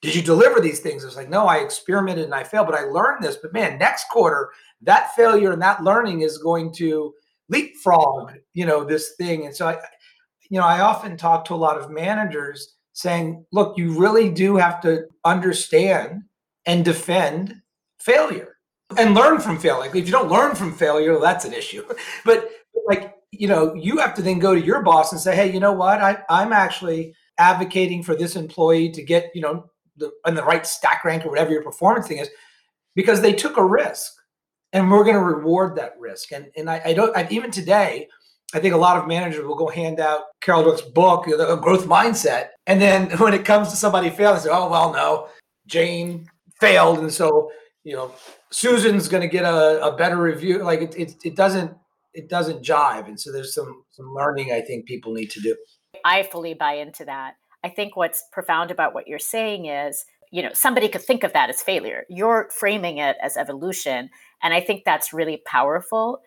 did 0.00 0.16
you 0.16 0.22
deliver 0.22 0.60
these 0.60 0.80
things? 0.80 1.04
It's 1.04 1.14
like, 1.14 1.30
no, 1.30 1.46
I 1.46 1.58
experimented 1.58 2.24
and 2.24 2.34
I 2.34 2.42
failed, 2.42 2.66
but 2.66 2.78
I 2.78 2.82
learned 2.86 3.22
this. 3.22 3.36
But 3.36 3.52
man, 3.52 3.78
next 3.78 4.08
quarter, 4.08 4.50
that 4.82 5.14
failure 5.14 5.52
and 5.52 5.62
that 5.62 5.84
learning 5.84 6.22
is 6.22 6.38
going 6.38 6.72
to 6.74 7.14
leapfrog, 7.48 8.32
you 8.54 8.66
know, 8.66 8.84
this 8.84 9.14
thing. 9.16 9.46
And 9.46 9.54
so 9.54 9.68
I, 9.68 9.78
you 10.50 10.58
know, 10.58 10.66
I 10.66 10.80
often 10.80 11.16
talk 11.16 11.44
to 11.46 11.54
a 11.54 11.56
lot 11.56 11.78
of 11.78 11.90
managers 11.90 12.74
saying, 12.92 13.44
look, 13.52 13.78
you 13.78 13.98
really 13.98 14.28
do 14.28 14.56
have 14.56 14.80
to 14.82 15.06
understand 15.24 16.22
and 16.66 16.84
defend 16.84 17.60
failure 17.98 18.56
and 18.98 19.14
learn 19.14 19.40
from 19.40 19.58
failure. 19.58 19.90
If 19.94 20.06
you 20.06 20.12
don't 20.12 20.30
learn 20.30 20.54
from 20.54 20.74
failure, 20.74 21.18
that's 21.18 21.44
an 21.44 21.52
issue. 21.52 21.84
but 22.24 22.50
like, 22.86 23.14
you 23.30 23.48
know, 23.48 23.74
you 23.74 23.98
have 23.98 24.14
to 24.14 24.22
then 24.22 24.38
go 24.38 24.54
to 24.54 24.60
your 24.60 24.82
boss 24.82 25.12
and 25.12 25.20
say, 25.20 25.34
hey, 25.34 25.50
you 25.50 25.60
know 25.60 25.72
what? 25.72 26.02
I, 26.02 26.18
I'm 26.28 26.52
actually 26.52 27.14
advocating 27.38 28.02
for 28.02 28.14
this 28.14 28.36
employee 28.36 28.90
to 28.92 29.02
get, 29.02 29.30
you 29.34 29.40
know, 29.40 29.70
the, 29.96 30.10
in 30.26 30.34
the 30.34 30.44
right 30.44 30.66
stack 30.66 31.04
rank 31.04 31.24
or 31.24 31.30
whatever 31.30 31.50
your 31.50 31.62
performance 31.62 32.08
thing 32.08 32.18
is, 32.18 32.28
because 32.94 33.20
they 33.20 33.32
took 33.32 33.56
a 33.56 33.64
risk 33.64 34.12
and 34.72 34.90
we're 34.90 35.04
going 35.04 35.16
to 35.16 35.22
reward 35.22 35.76
that 35.76 35.94
risk. 35.98 36.32
And 36.32 36.50
and 36.56 36.68
I, 36.70 36.80
I 36.86 36.92
don't 36.94 37.16
I, 37.16 37.26
even 37.30 37.50
today, 37.50 38.08
I 38.54 38.58
think 38.58 38.74
a 38.74 38.78
lot 38.78 38.96
of 38.96 39.06
managers 39.06 39.44
will 39.44 39.54
go 39.54 39.68
hand 39.68 40.00
out 40.00 40.22
Carol 40.40 40.64
Dweck's 40.64 40.82
book, 40.82 41.26
the 41.26 41.56
growth 41.56 41.86
mindset, 41.86 42.48
and 42.66 42.80
then 42.80 43.10
when 43.18 43.34
it 43.34 43.44
comes 43.44 43.70
to 43.70 43.76
somebody 43.76 44.10
failing, 44.10 44.40
say, 44.40 44.50
"Oh 44.50 44.68
well, 44.70 44.92
no, 44.92 45.28
Jane 45.66 46.28
failed, 46.60 46.98
and 46.98 47.12
so 47.12 47.50
you 47.84 47.94
know 47.94 48.12
Susan's 48.50 49.08
going 49.08 49.22
to 49.22 49.28
get 49.28 49.44
a, 49.44 49.84
a 49.84 49.96
better 49.96 50.16
review." 50.16 50.58
Like 50.62 50.80
it, 50.80 50.94
it, 50.96 51.14
it 51.24 51.36
doesn't 51.36 51.74
it 52.14 52.28
doesn't 52.28 52.62
jive, 52.62 53.06
and 53.06 53.20
so 53.20 53.32
there's 53.32 53.54
some 53.54 53.84
some 53.90 54.12
learning 54.14 54.52
I 54.52 54.60
think 54.60 54.86
people 54.86 55.12
need 55.12 55.30
to 55.30 55.40
do. 55.40 55.56
I 56.04 56.22
fully 56.24 56.54
buy 56.54 56.74
into 56.74 57.04
that. 57.04 57.34
I 57.64 57.68
think 57.68 57.96
what's 57.96 58.24
profound 58.32 58.70
about 58.70 58.92
what 58.92 59.06
you're 59.06 59.18
saying 59.18 59.66
is 59.66 60.04
you 60.32 60.42
know 60.42 60.50
somebody 60.52 60.88
could 60.88 61.02
think 61.02 61.22
of 61.22 61.32
that 61.34 61.50
as 61.50 61.62
failure. 61.62 62.04
You're 62.08 62.48
framing 62.50 62.98
it 62.98 63.16
as 63.22 63.36
evolution 63.36 64.10
and 64.42 64.52
i 64.52 64.60
think 64.60 64.84
that's 64.84 65.12
really 65.12 65.42
powerful. 65.46 66.20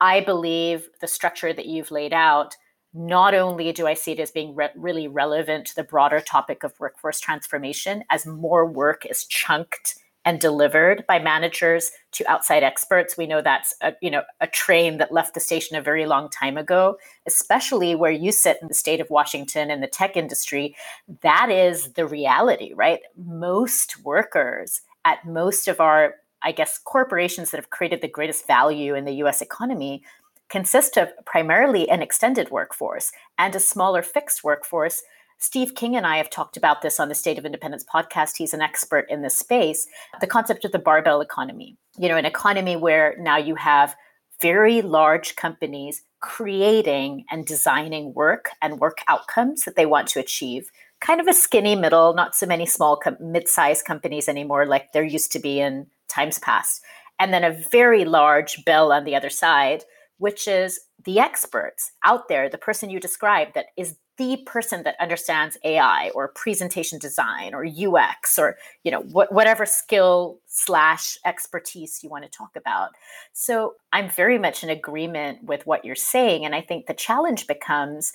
I 0.00 0.20
believe 0.20 0.88
the 1.00 1.06
structure 1.06 1.52
that 1.54 1.66
you've 1.66 1.90
laid 1.90 2.12
out 2.12 2.56
not 2.92 3.34
only 3.34 3.72
do 3.72 3.86
i 3.86 3.94
see 3.94 4.12
it 4.12 4.20
as 4.20 4.30
being 4.30 4.54
re- 4.54 4.68
really 4.76 5.08
relevant 5.08 5.66
to 5.66 5.74
the 5.74 5.82
broader 5.82 6.20
topic 6.20 6.62
of 6.62 6.78
workforce 6.78 7.20
transformation 7.20 8.04
as 8.10 8.26
more 8.26 8.66
work 8.66 9.04
is 9.06 9.24
chunked 9.24 9.96
and 10.24 10.40
delivered 10.40 11.04
by 11.06 11.18
managers 11.18 11.90
to 12.12 12.30
outside 12.30 12.62
experts. 12.62 13.16
We 13.16 13.26
know 13.26 13.42
that's 13.42 13.74
a, 13.82 13.92
you 14.00 14.10
know 14.10 14.22
a 14.40 14.46
train 14.46 14.98
that 14.98 15.12
left 15.12 15.34
the 15.34 15.40
station 15.40 15.76
a 15.76 15.82
very 15.82 16.06
long 16.06 16.28
time 16.30 16.56
ago, 16.56 16.96
especially 17.26 17.94
where 17.94 18.10
you 18.10 18.32
sit 18.32 18.58
in 18.62 18.68
the 18.68 18.74
state 18.74 19.00
of 19.00 19.10
Washington 19.10 19.70
in 19.70 19.80
the 19.80 19.86
tech 19.86 20.16
industry. 20.16 20.74
That 21.22 21.50
is 21.50 21.92
the 21.92 22.06
reality, 22.06 22.72
right? 22.74 23.00
Most 23.16 24.02
workers 24.04 24.80
at 25.04 25.24
most 25.26 25.68
of 25.68 25.80
our 25.80 26.14
I 26.42 26.52
guess 26.52 26.78
corporations 26.78 27.50
that 27.50 27.56
have 27.56 27.70
created 27.70 28.02
the 28.02 28.08
greatest 28.08 28.46
value 28.46 28.94
in 28.94 29.06
the 29.06 29.14
US 29.24 29.40
economy 29.40 30.02
consist 30.50 30.96
of 30.98 31.10
primarily 31.24 31.88
an 31.88 32.02
extended 32.02 32.50
workforce 32.50 33.12
and 33.38 33.54
a 33.56 33.60
smaller 33.60 34.02
fixed 34.02 34.44
workforce 34.44 35.02
Steve 35.44 35.74
King 35.74 35.94
and 35.94 36.06
I 36.06 36.16
have 36.16 36.30
talked 36.30 36.56
about 36.56 36.80
this 36.80 36.98
on 36.98 37.10
the 37.10 37.14
State 37.14 37.36
of 37.36 37.44
Independence 37.44 37.84
podcast. 37.84 38.38
He's 38.38 38.54
an 38.54 38.62
expert 38.62 39.04
in 39.10 39.20
this 39.20 39.36
space. 39.36 39.86
The 40.22 40.26
concept 40.26 40.64
of 40.64 40.72
the 40.72 40.78
barbell 40.78 41.20
economy, 41.20 41.76
you 41.98 42.08
know, 42.08 42.16
an 42.16 42.24
economy 42.24 42.76
where 42.76 43.14
now 43.18 43.36
you 43.36 43.54
have 43.56 43.94
very 44.40 44.80
large 44.80 45.36
companies 45.36 46.02
creating 46.20 47.26
and 47.30 47.44
designing 47.44 48.14
work 48.14 48.52
and 48.62 48.80
work 48.80 49.00
outcomes 49.06 49.66
that 49.66 49.76
they 49.76 49.84
want 49.84 50.08
to 50.08 50.18
achieve. 50.18 50.70
Kind 51.02 51.20
of 51.20 51.28
a 51.28 51.34
skinny 51.34 51.76
middle, 51.76 52.14
not 52.14 52.34
so 52.34 52.46
many 52.46 52.64
small, 52.64 52.96
com- 52.96 53.18
mid 53.20 53.46
sized 53.46 53.84
companies 53.84 54.30
anymore 54.30 54.64
like 54.64 54.92
there 54.92 55.04
used 55.04 55.30
to 55.32 55.38
be 55.38 55.60
in 55.60 55.86
times 56.08 56.38
past. 56.38 56.80
And 57.18 57.34
then 57.34 57.44
a 57.44 57.52
very 57.70 58.06
large 58.06 58.64
bell 58.64 58.92
on 58.92 59.04
the 59.04 59.14
other 59.14 59.28
side, 59.28 59.84
which 60.16 60.48
is 60.48 60.80
the 61.04 61.18
experts 61.18 61.92
out 62.02 62.28
there, 62.28 62.48
the 62.48 62.56
person 62.56 62.88
you 62.88 62.98
described 62.98 63.52
that 63.54 63.66
is 63.76 63.96
the 64.16 64.36
person 64.46 64.82
that 64.84 64.96
understands 65.00 65.58
AI 65.64 66.10
or 66.14 66.28
presentation 66.28 66.98
design 66.98 67.54
or 67.54 67.64
UX 67.64 68.38
or 68.38 68.56
you 68.84 68.90
know 68.90 69.02
wh- 69.02 69.32
whatever 69.32 69.66
skill 69.66 70.38
slash 70.46 71.18
expertise 71.24 72.02
you 72.02 72.10
want 72.10 72.24
to 72.24 72.30
talk 72.30 72.56
about. 72.56 72.90
So 73.32 73.74
I'm 73.92 74.08
very 74.08 74.38
much 74.38 74.62
in 74.62 74.70
agreement 74.70 75.44
with 75.44 75.66
what 75.66 75.84
you're 75.84 75.94
saying, 75.94 76.44
and 76.44 76.54
I 76.54 76.60
think 76.60 76.86
the 76.86 76.94
challenge 76.94 77.46
becomes 77.46 78.12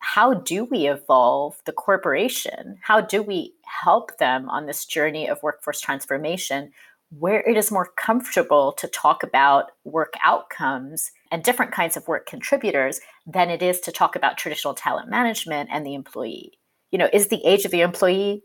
how 0.00 0.32
do 0.32 0.64
we 0.64 0.88
evolve 0.88 1.60
the 1.66 1.72
corporation? 1.72 2.78
How 2.82 3.02
do 3.02 3.22
we 3.22 3.52
help 3.64 4.16
them 4.16 4.48
on 4.48 4.66
this 4.66 4.86
journey 4.86 5.28
of 5.28 5.42
workforce 5.42 5.80
transformation 5.80 6.72
where 7.10 7.40
it 7.48 7.56
is 7.56 7.72
more 7.72 7.90
comfortable 7.96 8.72
to 8.72 8.86
talk 8.88 9.22
about 9.22 9.72
work 9.84 10.14
outcomes 10.24 11.10
and 11.32 11.42
different 11.42 11.72
kinds 11.72 11.96
of 11.96 12.06
work 12.06 12.26
contributors 12.26 13.00
than 13.26 13.50
it 13.50 13.62
is 13.62 13.80
to 13.80 13.92
talk 13.92 14.14
about 14.14 14.38
traditional 14.38 14.74
talent 14.74 15.08
management 15.10 15.68
and 15.72 15.84
the 15.84 15.94
employee. 15.94 16.52
You 16.92 16.98
know, 16.98 17.10
is 17.12 17.28
the 17.28 17.44
age 17.44 17.64
of 17.64 17.72
the 17.72 17.80
employee 17.80 18.42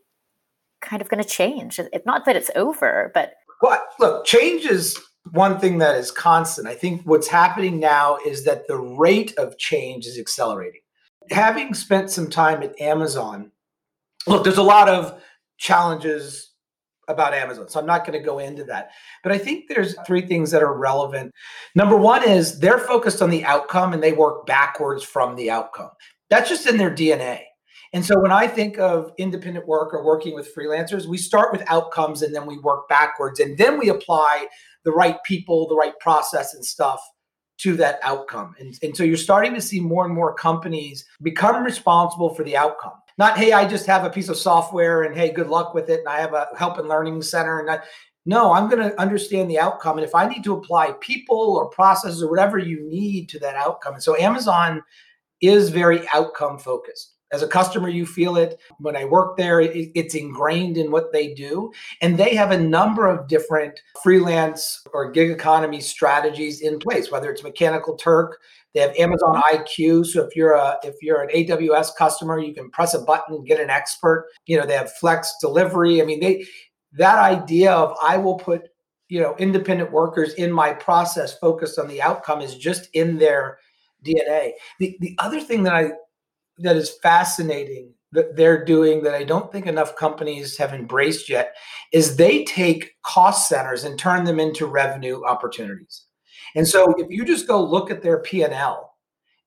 kind 0.82 1.02
of 1.02 1.10
going 1.10 1.24
to 1.24 1.30
change? 1.30 1.80
It's 1.80 2.06
not 2.06 2.26
that 2.26 2.36
it's 2.36 2.52
over, 2.56 3.12
but 3.14 3.34
well, 3.62 3.82
look, 4.00 4.26
change 4.26 4.66
is 4.66 5.00
one 5.32 5.60
thing 5.60 5.78
that 5.80 5.96
is 5.96 6.12
constant. 6.12 6.68
I 6.68 6.76
think 6.76 7.02
what's 7.06 7.28
happening 7.28 7.80
now 7.80 8.18
is 8.26 8.46
that 8.46 8.68
the 8.68 8.78
rate 8.78 9.34
of 9.38 9.58
change 9.58 10.06
is 10.06 10.20
accelerating. 10.20 10.82
Having 11.32 11.74
spent 11.74 12.12
some 12.12 12.30
time 12.30 12.62
at 12.62 12.80
Amazon, 12.80 13.52
look, 14.28 14.44
there's 14.44 14.58
a 14.58 14.64
lot 14.64 14.90
of 14.90 15.20
challenges 15.58 16.52
about 17.08 17.34
Amazon. 17.34 17.70
So 17.70 17.80
I'm 17.80 17.86
not 17.86 18.06
going 18.06 18.18
to 18.18 18.26
go 18.26 18.40
into 18.40 18.64
that. 18.66 18.92
But 19.24 19.32
I 19.32 19.38
think 19.38 19.66
there's 19.68 19.96
three 20.06 20.22
things 20.22 20.52
that 20.52 20.64
are 20.64 20.78
relevant. 20.78 21.32
Number 21.76 21.98
one 21.98 22.28
is 22.28 22.60
they're 22.60 22.80
focused 22.80 23.22
on 23.22 23.30
the 23.30 23.44
outcome 23.46 23.94
and 23.94 24.02
they 24.02 24.14
work 24.14 24.46
backwards 24.46 25.04
from 25.04 25.36
the 25.36 25.52
outcome. 25.52 25.92
That's 26.30 26.50
just 26.50 26.68
in 26.68 26.78
their 26.78 26.94
DNA. 26.94 27.42
And 27.94 28.04
so 28.04 28.20
when 28.20 28.32
I 28.32 28.48
think 28.48 28.78
of 28.78 29.12
independent 29.18 29.68
work 29.68 29.94
or 29.94 30.04
working 30.04 30.36
with 30.36 30.54
freelancers, 30.54 31.06
we 31.06 31.18
start 31.18 31.54
with 31.54 31.64
outcomes 31.68 32.22
and 32.22 32.36
then 32.36 32.46
we 32.46 32.58
work 32.58 32.90
backwards 32.90 33.40
and 33.40 33.58
then 33.58 33.80
we 33.80 33.90
apply 33.90 34.48
the 34.84 34.92
right 34.92 35.18
people, 35.24 35.68
the 35.68 35.76
right 35.76 35.98
process 36.00 36.54
and 36.54 36.66
stuff 36.66 37.02
to 37.60 37.76
that 37.78 38.00
outcome. 38.04 38.54
And, 38.60 38.78
and 38.84 38.98
so 38.98 39.04
you're 39.04 39.16
starting 39.16 39.54
to 39.54 39.62
see 39.62 39.80
more 39.80 40.06
and 40.06 40.14
more 40.14 40.34
companies 40.34 41.06
become 41.22 41.64
responsible 41.64 42.34
for 42.34 42.44
the 42.44 42.58
outcome. 42.58 42.94
Not, 43.18 43.38
hey, 43.38 43.54
I 43.54 43.68
just 43.68 43.86
have 43.86 44.04
a 44.04 44.10
piece 44.10 44.30
of 44.30 44.38
software 44.38 45.04
and 45.04 45.16
hey, 45.16 45.32
good 45.32 45.48
luck 45.48 45.74
with 45.74 45.90
it. 45.90 46.00
And 46.00 46.10
I 46.10 46.20
have 46.20 46.34
a 46.34 46.48
help 46.58 46.78
and 46.78 46.90
learning 46.90 47.22
center. 47.22 47.60
And 47.60 47.70
I, 47.70 47.80
no, 48.26 48.54
I'm 48.54 48.70
going 48.70 48.90
to 48.90 49.00
understand 49.00 49.50
the 49.50 49.60
outcome. 49.60 49.98
And 49.98 50.06
if 50.06 50.16
I 50.16 50.28
need 50.28 50.44
to 50.44 50.56
apply 50.56 50.94
people 51.00 51.56
or 51.56 51.70
processes 51.70 52.22
or 52.22 52.30
whatever 52.30 52.58
you 52.58 52.84
need 52.90 53.30
to 53.30 53.40
that 53.40 53.56
outcome. 53.56 53.94
And 53.94 54.04
so 54.04 54.18
Amazon 54.18 54.84
is 55.42 55.70
very 55.70 56.06
outcome 56.14 56.58
focused. 56.58 57.14
As 57.32 57.42
a 57.42 57.48
customer, 57.48 57.90
you 57.90 58.06
feel 58.06 58.38
it. 58.38 58.60
When 58.80 58.96
I 58.96 59.06
work 59.06 59.36
there, 59.36 59.60
it's 59.60 60.16
ingrained 60.16 60.78
in 60.78 60.92
what 60.92 61.12
they 61.12 61.34
do. 61.34 61.72
And 62.02 62.18
they 62.18 62.36
have 62.36 62.52
a 62.52 62.58
number 62.58 63.08
of 63.08 63.28
different 63.28 63.80
freelance 64.02 64.82
or 64.94 65.12
gig 65.12 65.32
economy 65.32 65.82
strategies 65.82 66.62
in 66.62 66.80
place, 66.80 67.12
whether 67.12 67.32
it's 67.32 67.44
Mechanical 67.44 67.96
Turk, 67.96 68.40
they 68.76 68.82
have 68.82 68.96
Amazon 68.98 69.42
IQ. 69.54 70.06
So 70.06 70.22
if 70.22 70.36
you're 70.36 70.54
a 70.54 70.78
if 70.84 70.96
you're 71.02 71.22
an 71.22 71.30
AWS 71.30 71.96
customer, 71.98 72.40
you 72.40 72.54
can 72.54 72.70
press 72.70 72.94
a 72.94 73.00
button 73.00 73.36
and 73.36 73.48
get 73.48 73.62
an 73.62 73.70
expert. 73.70 74.28
You 74.46 74.60
know, 74.60 74.66
they 74.66 74.76
have 74.76 74.92
flex 74.94 75.34
delivery. 75.40 76.02
I 76.02 76.06
mean, 76.06 76.20
they 76.20 76.46
that 76.92 77.18
idea 77.18 77.72
of 77.72 77.98
I 78.04 78.18
will 78.18 78.36
put, 78.36 78.68
you 79.08 79.22
know, 79.22 79.34
independent 79.38 79.94
workers 79.94 80.34
in 80.34 80.52
my 80.52 80.74
process 80.74 81.40
focused 81.40 81.80
on 81.80 81.88
the 81.88 82.02
outcome 82.02 82.42
is 82.42 82.58
just 82.58 82.90
in 82.94 83.18
their 83.18 83.60
DNA. 84.06 84.52
The 84.80 84.98
the 85.00 85.16
other 85.20 85.40
thing 85.40 85.64
that 85.64 85.74
I 85.74 85.94
that 86.58 86.76
is 86.76 86.98
fascinating 87.02 87.94
that 88.12 88.36
they're 88.36 88.64
doing 88.66 89.04
that 89.04 89.14
I 89.14 89.24
don't 89.24 89.52
think 89.54 89.68
enough 89.68 89.96
companies 89.96 90.58
have 90.58 90.74
embraced 90.74 91.30
yet 91.30 91.56
is 91.94 92.18
they 92.18 92.44
take 92.44 92.96
cost 93.04 93.48
centers 93.48 93.86
and 93.86 93.98
turn 93.98 94.26
them 94.26 94.40
into 94.40 94.66
revenue 94.66 95.24
opportunities. 95.24 96.06
And 96.56 96.68
so 96.68 96.94
if 96.98 97.08
you 97.10 97.26
just 97.26 97.48
go 97.48 97.64
look 97.64 97.92
at 97.92 98.02
their 98.02 98.20
P&L, 98.20 98.94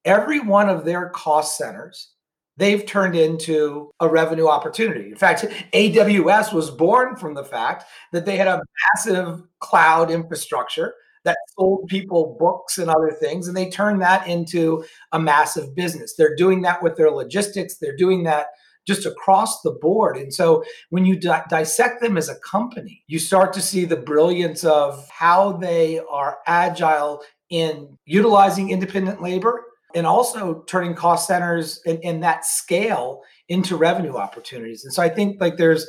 every 0.04 0.40
one 0.40 0.68
of 0.68 0.84
their 0.84 1.10
cost 1.10 1.56
centers 1.56 2.14
they've 2.58 2.84
turned 2.84 3.14
into 3.14 3.90
a 4.00 4.08
revenue 4.08 4.48
opportunity. 4.48 5.10
In 5.10 5.16
fact, 5.16 5.46
AWS 5.72 6.52
was 6.52 6.70
born 6.70 7.16
from 7.16 7.34
the 7.34 7.44
fact 7.44 7.84
that 8.12 8.26
they 8.26 8.36
had 8.36 8.48
a 8.48 8.60
massive 8.96 9.42
cloud 9.60 10.10
infrastructure 10.10 10.94
that 11.24 11.38
sold 11.56 11.86
people 11.88 12.36
books 12.38 12.78
and 12.78 12.90
other 12.90 13.12
things, 13.20 13.48
and 13.48 13.56
they 13.56 13.70
turned 13.70 14.02
that 14.02 14.26
into 14.26 14.84
a 15.12 15.20
massive 15.20 15.74
business. 15.74 16.14
They're 16.14 16.36
doing 16.36 16.62
that 16.62 16.82
with 16.82 16.96
their 16.96 17.10
logistics, 17.10 17.78
they're 17.78 17.96
doing 17.96 18.24
that 18.24 18.48
just 18.88 19.06
across 19.06 19.60
the 19.60 19.70
board. 19.70 20.16
And 20.16 20.32
so 20.32 20.64
when 20.88 21.04
you 21.04 21.14
di- 21.20 21.44
dissect 21.50 22.00
them 22.00 22.16
as 22.16 22.30
a 22.30 22.40
company, 22.40 23.04
you 23.06 23.18
start 23.18 23.52
to 23.52 23.60
see 23.60 23.84
the 23.84 23.96
brilliance 23.96 24.64
of 24.64 25.06
how 25.10 25.52
they 25.52 26.00
are 26.10 26.38
agile 26.46 27.22
in 27.50 27.96
utilizing 28.06 28.70
independent 28.70 29.20
labor 29.22 29.62
and 29.94 30.06
also 30.06 30.62
turning 30.62 30.94
cost 30.94 31.26
centers 31.26 31.80
and, 31.86 31.98
in 32.02 32.20
that 32.20 32.46
scale 32.46 33.20
into 33.48 33.76
revenue 33.76 34.16
opportunities. 34.16 34.84
And 34.84 34.92
so 34.92 35.02
I 35.02 35.10
think 35.10 35.38
like 35.38 35.58
there's, 35.58 35.86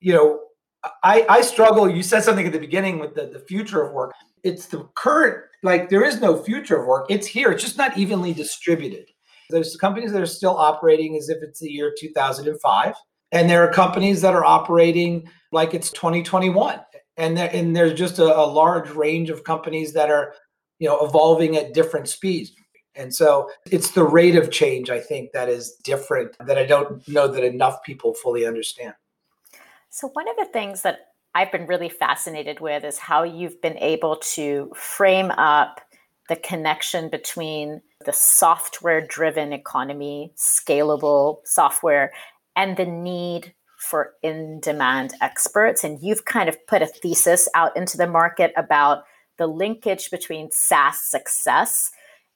you 0.00 0.12
know, 0.12 0.40
I, 1.02 1.26
I 1.28 1.40
struggle. 1.40 1.90
You 1.90 2.04
said 2.04 2.22
something 2.22 2.46
at 2.46 2.52
the 2.52 2.60
beginning 2.60 3.00
with 3.00 3.16
the, 3.16 3.26
the 3.26 3.40
future 3.40 3.82
of 3.82 3.92
work. 3.92 4.12
It's 4.44 4.66
the 4.66 4.88
current, 4.94 5.38
like 5.64 5.88
there 5.88 6.04
is 6.04 6.20
no 6.20 6.40
future 6.40 6.80
of 6.80 6.86
work. 6.86 7.06
It's 7.10 7.26
here. 7.26 7.50
It's 7.50 7.64
just 7.64 7.76
not 7.76 7.98
evenly 7.98 8.32
distributed. 8.32 9.10
There's 9.50 9.76
companies 9.76 10.12
that 10.12 10.22
are 10.22 10.26
still 10.26 10.56
operating 10.56 11.16
as 11.16 11.28
if 11.28 11.42
it's 11.42 11.60
the 11.60 11.70
year 11.70 11.94
2005. 11.98 12.94
And 13.32 13.50
there 13.50 13.62
are 13.62 13.72
companies 13.72 14.20
that 14.22 14.34
are 14.34 14.44
operating 14.44 15.28
like 15.52 15.74
it's 15.74 15.90
2021. 15.90 16.80
And, 17.16 17.36
there, 17.36 17.50
and 17.52 17.74
there's 17.74 17.98
just 17.98 18.18
a, 18.18 18.24
a 18.24 18.46
large 18.46 18.90
range 18.90 19.30
of 19.30 19.44
companies 19.44 19.92
that 19.94 20.10
are, 20.10 20.34
you 20.78 20.88
know, 20.88 21.04
evolving 21.04 21.56
at 21.56 21.74
different 21.74 22.08
speeds. 22.08 22.52
And 22.94 23.14
so 23.14 23.50
it's 23.70 23.92
the 23.92 24.04
rate 24.04 24.36
of 24.36 24.50
change, 24.50 24.90
I 24.90 25.00
think, 25.00 25.32
that 25.32 25.48
is 25.48 25.76
different 25.84 26.36
that 26.44 26.58
I 26.58 26.66
don't 26.66 27.06
know 27.08 27.28
that 27.28 27.44
enough 27.44 27.82
people 27.84 28.14
fully 28.14 28.44
understand. 28.44 28.94
So, 29.90 30.08
one 30.08 30.28
of 30.28 30.36
the 30.36 30.46
things 30.46 30.82
that 30.82 31.08
I've 31.34 31.52
been 31.52 31.66
really 31.66 31.88
fascinated 31.88 32.60
with 32.60 32.84
is 32.84 32.98
how 32.98 33.22
you've 33.22 33.60
been 33.62 33.78
able 33.78 34.16
to 34.34 34.72
frame 34.74 35.30
up 35.30 35.80
the 36.28 36.36
connection 36.36 37.08
between 37.08 37.80
the 38.04 38.12
software 38.12 39.04
driven 39.04 39.52
economy, 39.52 40.32
scalable 40.36 41.38
software, 41.44 42.12
and 42.54 42.76
the 42.76 42.84
need 42.84 43.54
for 43.78 44.14
in 44.22 44.60
demand 44.60 45.14
experts. 45.20 45.84
And 45.84 46.00
you've 46.02 46.24
kind 46.24 46.48
of 46.48 46.66
put 46.66 46.82
a 46.82 46.86
thesis 46.86 47.48
out 47.54 47.76
into 47.76 47.96
the 47.96 48.06
market 48.06 48.52
about 48.56 49.04
the 49.38 49.46
linkage 49.46 50.10
between 50.10 50.50
SaaS 50.50 51.00
success 51.00 51.90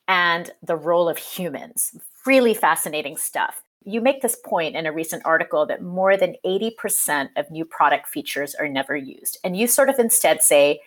and 0.09 0.51
the 0.63 0.77
role 0.77 1.09
of 1.09 1.19
humans. 1.19 1.93
Really 2.25 2.55
fascinating 2.55 3.17
stuff. 3.17 3.63
You 3.85 4.01
make 4.01 4.23
this 4.23 4.37
point 4.45 4.77
in 4.77 4.87
a 4.87 4.93
recent 4.93 5.23
article 5.25 5.67
that 5.67 5.83
more 5.83 6.17
than 6.17 6.37
80% 6.47 7.31
of 7.37 7.51
new 7.51 7.65
product 7.65 8.09
features 8.09 8.55
are 8.55 8.69
never 8.69 8.97
used. 8.97 9.39
And 9.43 9.57
you 9.57 9.67
sort 9.67 9.89
of 9.89 9.99
instead 9.99 10.43
say, 10.43 10.81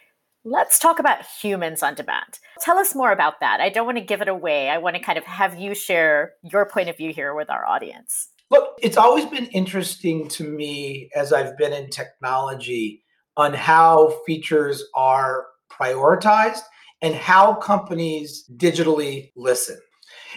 let's 0.45 0.77
talk 0.77 0.99
about 0.99 1.25
humans 1.41 1.81
on 1.81 1.95
demand. 1.95 2.39
Tell 2.61 2.77
us 2.77 2.93
more 2.93 3.11
about 3.11 3.39
that. 3.39 3.59
I 3.59 3.69
don't 3.69 3.85
want 3.85 3.97
to 3.97 4.03
give 4.03 4.21
it 4.21 4.27
away. 4.27 4.69
I 4.69 4.77
want 4.77 4.95
to 4.95 5.01
kind 5.01 5.17
of 5.17 5.23
have 5.25 5.59
you 5.59 5.73
share 5.73 6.33
your 6.43 6.69
point 6.69 6.87
of 6.87 6.95
view 6.95 7.11
here 7.11 7.33
with 7.33 7.49
our 7.49 7.65
audience. 7.65 8.29
Look, 8.51 8.77
it's 8.81 8.95
always 8.95 9.25
been 9.25 9.47
interesting 9.47 10.27
to 10.29 10.43
me 10.43 11.09
as 11.15 11.33
I've 11.33 11.57
been 11.57 11.73
in 11.73 11.89
technology 11.89 13.03
on 13.35 13.53
how 13.53 14.19
features 14.27 14.83
are 14.93 15.47
prioritized 15.69 16.61
and 17.01 17.15
how 17.15 17.55
companies 17.55 18.49
digitally 18.55 19.31
listen. 19.35 19.79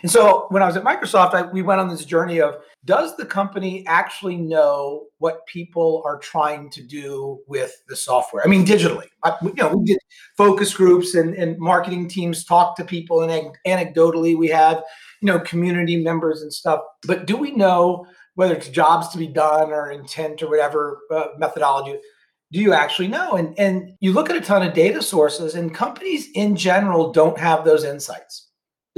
And 0.03 0.11
so 0.11 0.47
when 0.49 0.63
I 0.63 0.67
was 0.67 0.77
at 0.77 0.85
Microsoft, 0.85 1.35
I, 1.35 1.43
we 1.43 1.61
went 1.61 1.81
on 1.81 1.89
this 1.89 2.05
journey 2.05 2.41
of 2.41 2.57
does 2.85 3.17
the 3.17 3.27
company 3.27 3.85
actually 3.87 4.37
know 4.37 5.07
what 5.19 5.47
people 5.47 6.03
are 6.07 6.19
trying 6.19 6.71
to 6.71 6.83
do 6.83 7.41
with 7.47 7.73
the 7.89 7.97
software? 7.97 8.43
I 8.45 8.49
mean, 8.49 8.65
digitally. 8.65 9.09
I, 9.25 9.35
you 9.43 9.53
know, 9.57 9.77
we 9.77 9.85
did 9.85 9.99
focus 10.37 10.73
groups 10.75 11.15
and, 11.15 11.35
and 11.35 11.59
marketing 11.59 12.09
teams 12.09 12.45
talk 12.45 12.77
to 12.77 12.85
people, 12.85 13.23
and 13.23 13.57
anecdotally, 13.67 14.37
we 14.37 14.49
have 14.49 14.83
you 15.21 15.27
know 15.27 15.41
community 15.41 16.03
members 16.03 16.43
and 16.43 16.53
stuff. 16.53 16.81
But 17.07 17.27
do 17.27 17.37
we 17.37 17.51
know 17.51 18.07
whether 18.37 18.55
it's 18.55 18.69
jobs 18.69 19.09
to 19.09 19.19
be 19.19 19.27
done 19.27 19.71
or 19.71 19.91
intent 19.91 20.43
or 20.43 20.49
whatever 20.49 21.01
uh, 21.11 21.27
methodology? 21.37 21.99
do 22.51 22.61
you 22.61 22.73
actually 22.73 23.09
know? 23.09 23.33
And 23.33 23.59
and 23.59 23.93
you 24.01 24.13
look 24.13 24.31
at 24.31 24.37
a 24.37 24.41
ton 24.41 24.67
of 24.67 24.75
data 24.75 25.03
sources, 25.03 25.55
and 25.55 25.75
companies 25.75 26.29
in 26.35 26.57
general 26.57 27.13
don't 27.13 27.39
have 27.39 27.65
those 27.65 27.85
insights. 27.85 28.48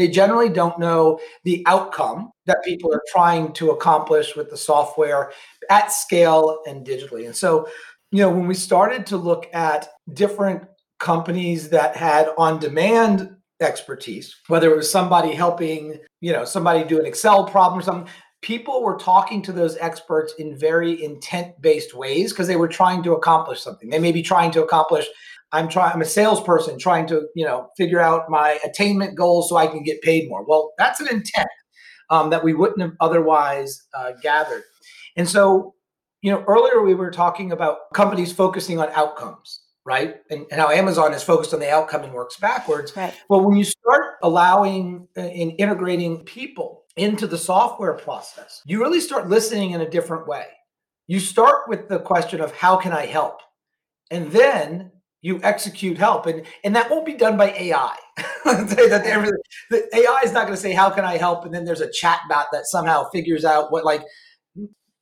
They 0.01 0.09
generally 0.09 0.49
don't 0.49 0.79
know 0.79 1.21
the 1.45 1.63
outcome 1.67 2.31
that 2.47 2.65
people 2.65 2.91
are 2.95 3.03
trying 3.13 3.53
to 3.53 3.73
accomplish 3.73 4.35
with 4.35 4.49
the 4.49 4.57
software 4.57 5.31
at 5.69 5.93
scale 5.93 6.63
and 6.67 6.87
digitally. 6.87 7.27
And 7.27 7.37
so, 7.37 7.69
you 8.11 8.23
know, 8.23 8.31
when 8.31 8.47
we 8.47 8.55
started 8.55 9.05
to 9.09 9.19
look 9.19 9.47
at 9.53 9.91
different 10.15 10.63
companies 11.01 11.69
that 11.69 11.97
had 11.97 12.31
on-demand 12.39 13.37
expertise, 13.61 14.35
whether 14.49 14.73
it 14.73 14.77
was 14.77 14.91
somebody 14.91 15.35
helping, 15.35 15.99
you 16.23 16.33
know, 16.33 16.47
somebody 16.47 16.83
do 16.83 16.99
an 16.99 17.05
Excel 17.05 17.45
problem 17.45 17.79
or 17.79 17.83
something, 17.83 18.11
people 18.41 18.83
were 18.83 18.97
talking 18.97 19.43
to 19.43 19.53
those 19.53 19.77
experts 19.77 20.33
in 20.39 20.57
very 20.57 21.05
intent 21.05 21.61
based 21.61 21.95
ways 21.95 22.33
because 22.33 22.47
they 22.47 22.57
were 22.57 22.69
trying 22.69 23.03
to 23.03 23.13
accomplish 23.13 23.61
something. 23.61 23.91
They 23.91 23.99
may 23.99 24.13
be 24.13 24.23
trying 24.23 24.51
to 24.53 24.65
accomplish 24.65 25.07
I'm 25.53 25.69
trying 25.69 25.93
I'm 25.93 26.03
a 26.03 26.07
salesperson 26.07 26.79
trying 26.79 27.07
to, 27.09 27.27
you 27.35 27.45
know, 27.45 27.69
figure 27.77 28.01
out 28.01 28.29
my 28.29 28.59
attainment 28.65 29.17
goals 29.17 29.49
so 29.49 29.57
I 29.57 29.67
can 29.67 29.83
get 29.83 30.01
paid 30.03 30.29
more. 30.29 30.45
Well, 30.45 30.73
that's 30.79 31.01
an 31.01 31.09
intent 31.09 31.49
um, 32.11 32.31
that 32.31 32.45
we 32.45 32.55
wouldn't 32.55 32.81
have 32.81 32.93
otherwise 33.01 33.87
uh, 33.95 34.13
gathered. 34.23 34.63
And 35.17 35.29
so, 35.29 35.75
you 36.23 36.31
know, 36.31 36.45
earlier 36.47 36.83
we 36.83 36.95
were 36.95 37.11
talking 37.11 37.53
about 37.53 37.93
companies 37.95 38.33
focusing 38.33 38.79
on 38.79 38.89
outcomes 38.95 39.61
right? 39.85 40.17
And, 40.31 40.47
and, 40.51 40.61
how 40.61 40.71
Amazon 40.71 41.15
is 41.15 41.23
focused 41.23 41.55
on 41.55 41.61
the 41.61 41.71
outcome 41.71 42.05
and 42.05 42.13
works 42.13 42.37
backwards. 42.37 42.95
Right. 42.97 43.15
Well, 43.29 43.41
when 43.41 43.57
you 43.57 43.65
start 43.65 44.17
allowing 44.23 45.09
and 45.17 45.53
uh, 45.53 45.55
integrating 45.59 46.23
people 46.25 46.85
into 46.97 47.27
the 47.27 47.39
software 47.39 47.95
process, 47.95 48.63
you 48.67 48.81
really 48.81 49.01
start 49.01 49.29
listening 49.29 49.71
in 49.71 49.81
a 49.81 49.89
different 49.89 50.27
way. 50.27 50.47
You 51.07 51.19
start 51.19 51.69
with 51.69 51.89
the 51.89 51.99
question 51.99 52.41
of 52.41 52.55
how 52.55 52.77
can 52.77 52.93
I 52.93 53.07
help? 53.07 53.41
And 54.11 54.31
then 54.31 54.93
you 55.23 55.41
execute 55.43 55.99
help. 55.99 56.27
And, 56.27 56.45
and 56.65 56.75
that 56.77 56.91
won't 56.91 57.07
be 57.07 57.15
done 57.15 57.37
by 57.37 57.51
AI. 57.53 57.97
that 58.45 59.39
the 59.71 59.89
AI 59.97 60.21
is 60.25 60.33
not 60.33 60.47
going 60.47 60.57
to 60.57 60.61
say, 60.61 60.73
how 60.73 60.91
can 60.91 61.05
I 61.05 61.17
help? 61.17 61.45
And 61.45 61.55
then 61.55 61.65
there's 61.65 61.81
a 61.81 61.91
chat 61.91 62.21
bot 62.29 62.47
that 62.53 62.67
somehow 62.67 63.09
figures 63.11 63.45
out 63.45 63.71
what 63.71 63.85
like 63.85 64.03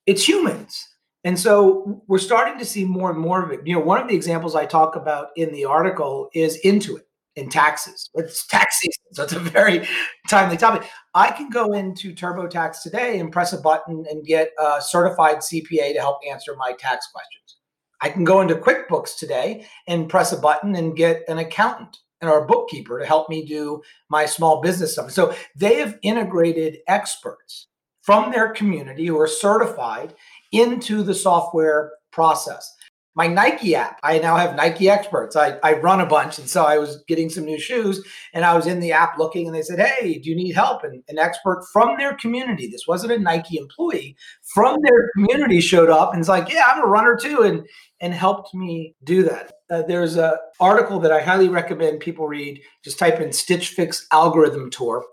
it's 0.05 0.27
humans. 0.27 0.87
And 1.23 1.37
so 1.37 2.01
we're 2.07 2.17
starting 2.17 2.57
to 2.59 2.65
see 2.65 2.85
more 2.85 3.11
and 3.11 3.19
more 3.19 3.43
of 3.43 3.51
it. 3.51 3.65
You 3.65 3.73
know, 3.73 3.81
one 3.81 4.01
of 4.01 4.07
the 4.07 4.15
examples 4.15 4.55
I 4.55 4.65
talk 4.65 4.95
about 4.95 5.27
in 5.35 5.51
the 5.51 5.65
article 5.65 6.29
is 6.33 6.59
Intuit 6.63 7.01
in 7.35 7.49
taxes. 7.49 8.09
It's 8.15 8.45
tax 8.47 8.79
season, 8.79 9.03
so 9.13 9.23
it's 9.23 9.33
a 9.33 9.39
very 9.39 9.87
timely 10.27 10.57
topic. 10.57 10.89
I 11.13 11.31
can 11.31 11.49
go 11.49 11.73
into 11.73 12.13
TurboTax 12.13 12.81
today 12.81 13.19
and 13.19 13.31
press 13.31 13.53
a 13.53 13.57
button 13.57 14.05
and 14.09 14.25
get 14.25 14.51
a 14.59 14.81
certified 14.81 15.37
CPA 15.37 15.93
to 15.93 15.99
help 15.99 16.19
answer 16.29 16.55
my 16.55 16.73
tax 16.73 17.07
questions. 17.13 17.58
I 18.01 18.09
can 18.09 18.23
go 18.23 18.41
into 18.41 18.55
QuickBooks 18.55 19.17
today 19.17 19.65
and 19.87 20.09
press 20.09 20.31
a 20.31 20.37
button 20.37 20.75
and 20.75 20.95
get 20.95 21.23
an 21.27 21.37
accountant 21.37 21.97
and 22.21 22.29
our 22.29 22.45
bookkeeper 22.45 22.99
to 22.99 23.05
help 23.05 23.29
me 23.29 23.45
do 23.45 23.81
my 24.09 24.25
small 24.25 24.61
business 24.61 24.93
stuff. 24.93 25.11
So 25.11 25.33
they 25.55 25.75
have 25.75 25.97
integrated 26.01 26.79
experts 26.87 27.67
from 28.01 28.31
their 28.31 28.49
community 28.49 29.05
who 29.05 29.19
are 29.19 29.27
certified 29.27 30.13
into 30.51 31.03
the 31.03 31.13
software 31.13 31.91
process 32.11 32.73
my 33.15 33.27
Nike 33.27 33.75
app. 33.75 33.99
I 34.03 34.19
now 34.19 34.37
have 34.37 34.55
Nike 34.55 34.89
experts. 34.89 35.35
I, 35.35 35.57
I 35.63 35.73
run 35.73 35.99
a 35.99 36.05
bunch. 36.05 36.39
And 36.39 36.49
so 36.49 36.63
I 36.63 36.77
was 36.77 37.03
getting 37.07 37.29
some 37.29 37.43
new 37.43 37.59
shoes 37.59 38.05
and 38.33 38.45
I 38.45 38.55
was 38.55 38.67
in 38.67 38.79
the 38.79 38.91
app 38.91 39.17
looking 39.17 39.47
and 39.47 39.55
they 39.55 39.61
said, 39.61 39.79
Hey, 39.79 40.19
do 40.19 40.29
you 40.29 40.35
need 40.35 40.53
help? 40.53 40.83
And 40.83 41.03
an 41.09 41.17
expert 41.17 41.65
from 41.73 41.97
their 41.97 42.13
community, 42.15 42.67
this 42.67 42.87
wasn't 42.87 43.13
a 43.13 43.19
Nike 43.19 43.57
employee, 43.57 44.15
from 44.53 44.77
their 44.83 45.09
community 45.15 45.59
showed 45.59 45.89
up 45.89 46.13
and 46.13 46.19
it's 46.19 46.29
like, 46.29 46.51
Yeah, 46.51 46.63
I'm 46.67 46.83
a 46.83 46.87
runner 46.87 47.17
too. 47.19 47.41
And 47.41 47.67
and 48.01 48.13
helped 48.13 48.53
me 48.53 48.95
do 49.03 49.23
that. 49.23 49.51
Uh, 49.69 49.81
there's 49.81 50.15
an 50.15 50.33
article 50.59 50.99
that 50.99 51.11
I 51.11 51.21
highly 51.21 51.49
recommend 51.49 51.99
people 51.99 52.27
read. 52.27 52.61
Just 52.83 52.97
type 52.97 53.19
in 53.19 53.33
Stitch 53.33 53.69
Fix 53.69 54.07
algorithm 54.11 54.69
tour. 54.69 55.03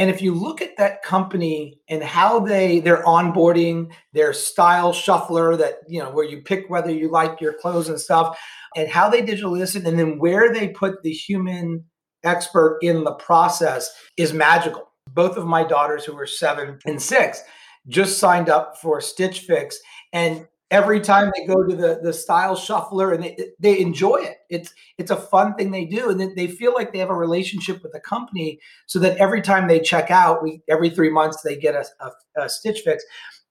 And 0.00 0.08
if 0.08 0.22
you 0.22 0.34
look 0.34 0.62
at 0.62 0.78
that 0.78 1.02
company 1.02 1.78
and 1.90 2.02
how 2.02 2.40
they 2.40 2.80
their 2.80 3.02
onboarding, 3.02 3.92
their 4.14 4.32
style 4.32 4.94
shuffler 4.94 5.56
that 5.58 5.80
you 5.86 6.02
know 6.02 6.10
where 6.10 6.24
you 6.24 6.40
pick 6.40 6.70
whether 6.70 6.90
you 6.90 7.10
like 7.10 7.38
your 7.38 7.52
clothes 7.52 7.90
and 7.90 8.00
stuff, 8.00 8.40
and 8.74 8.88
how 8.88 9.10
they 9.10 9.20
digital 9.20 9.52
listen, 9.52 9.86
and 9.86 9.98
then 9.98 10.18
where 10.18 10.54
they 10.54 10.68
put 10.68 11.02
the 11.02 11.12
human 11.12 11.84
expert 12.24 12.78
in 12.80 13.04
the 13.04 13.12
process 13.12 13.90
is 14.16 14.32
magical. 14.32 14.90
Both 15.10 15.36
of 15.36 15.44
my 15.44 15.64
daughters, 15.64 16.02
who 16.06 16.16
are 16.16 16.26
seven 16.26 16.78
and 16.86 17.02
six, 17.02 17.42
just 17.86 18.18
signed 18.18 18.48
up 18.48 18.78
for 18.80 19.02
Stitch 19.02 19.40
Fix, 19.40 19.78
and 20.14 20.46
every 20.70 21.00
time 21.00 21.32
they 21.36 21.46
go 21.46 21.62
to 21.64 21.74
the 21.74 22.00
the 22.02 22.12
style 22.12 22.54
shuffler 22.54 23.12
and 23.12 23.24
they, 23.24 23.36
they 23.58 23.80
enjoy 23.80 24.16
it. 24.16 24.38
It's 24.48 24.72
it's 24.98 25.10
a 25.10 25.16
fun 25.16 25.54
thing 25.54 25.70
they 25.70 25.84
do. 25.84 26.10
And 26.10 26.36
they 26.36 26.46
feel 26.46 26.74
like 26.74 26.92
they 26.92 26.98
have 26.98 27.10
a 27.10 27.14
relationship 27.14 27.82
with 27.82 27.92
the 27.92 28.00
company 28.00 28.60
so 28.86 28.98
that 29.00 29.16
every 29.18 29.42
time 29.42 29.68
they 29.68 29.80
check 29.80 30.10
out 30.10 30.42
we 30.42 30.62
every 30.68 30.90
three 30.90 31.10
months 31.10 31.42
they 31.42 31.56
get 31.56 31.74
a, 31.74 31.84
a, 32.00 32.44
a 32.44 32.48
stitch 32.48 32.80
fix. 32.80 33.04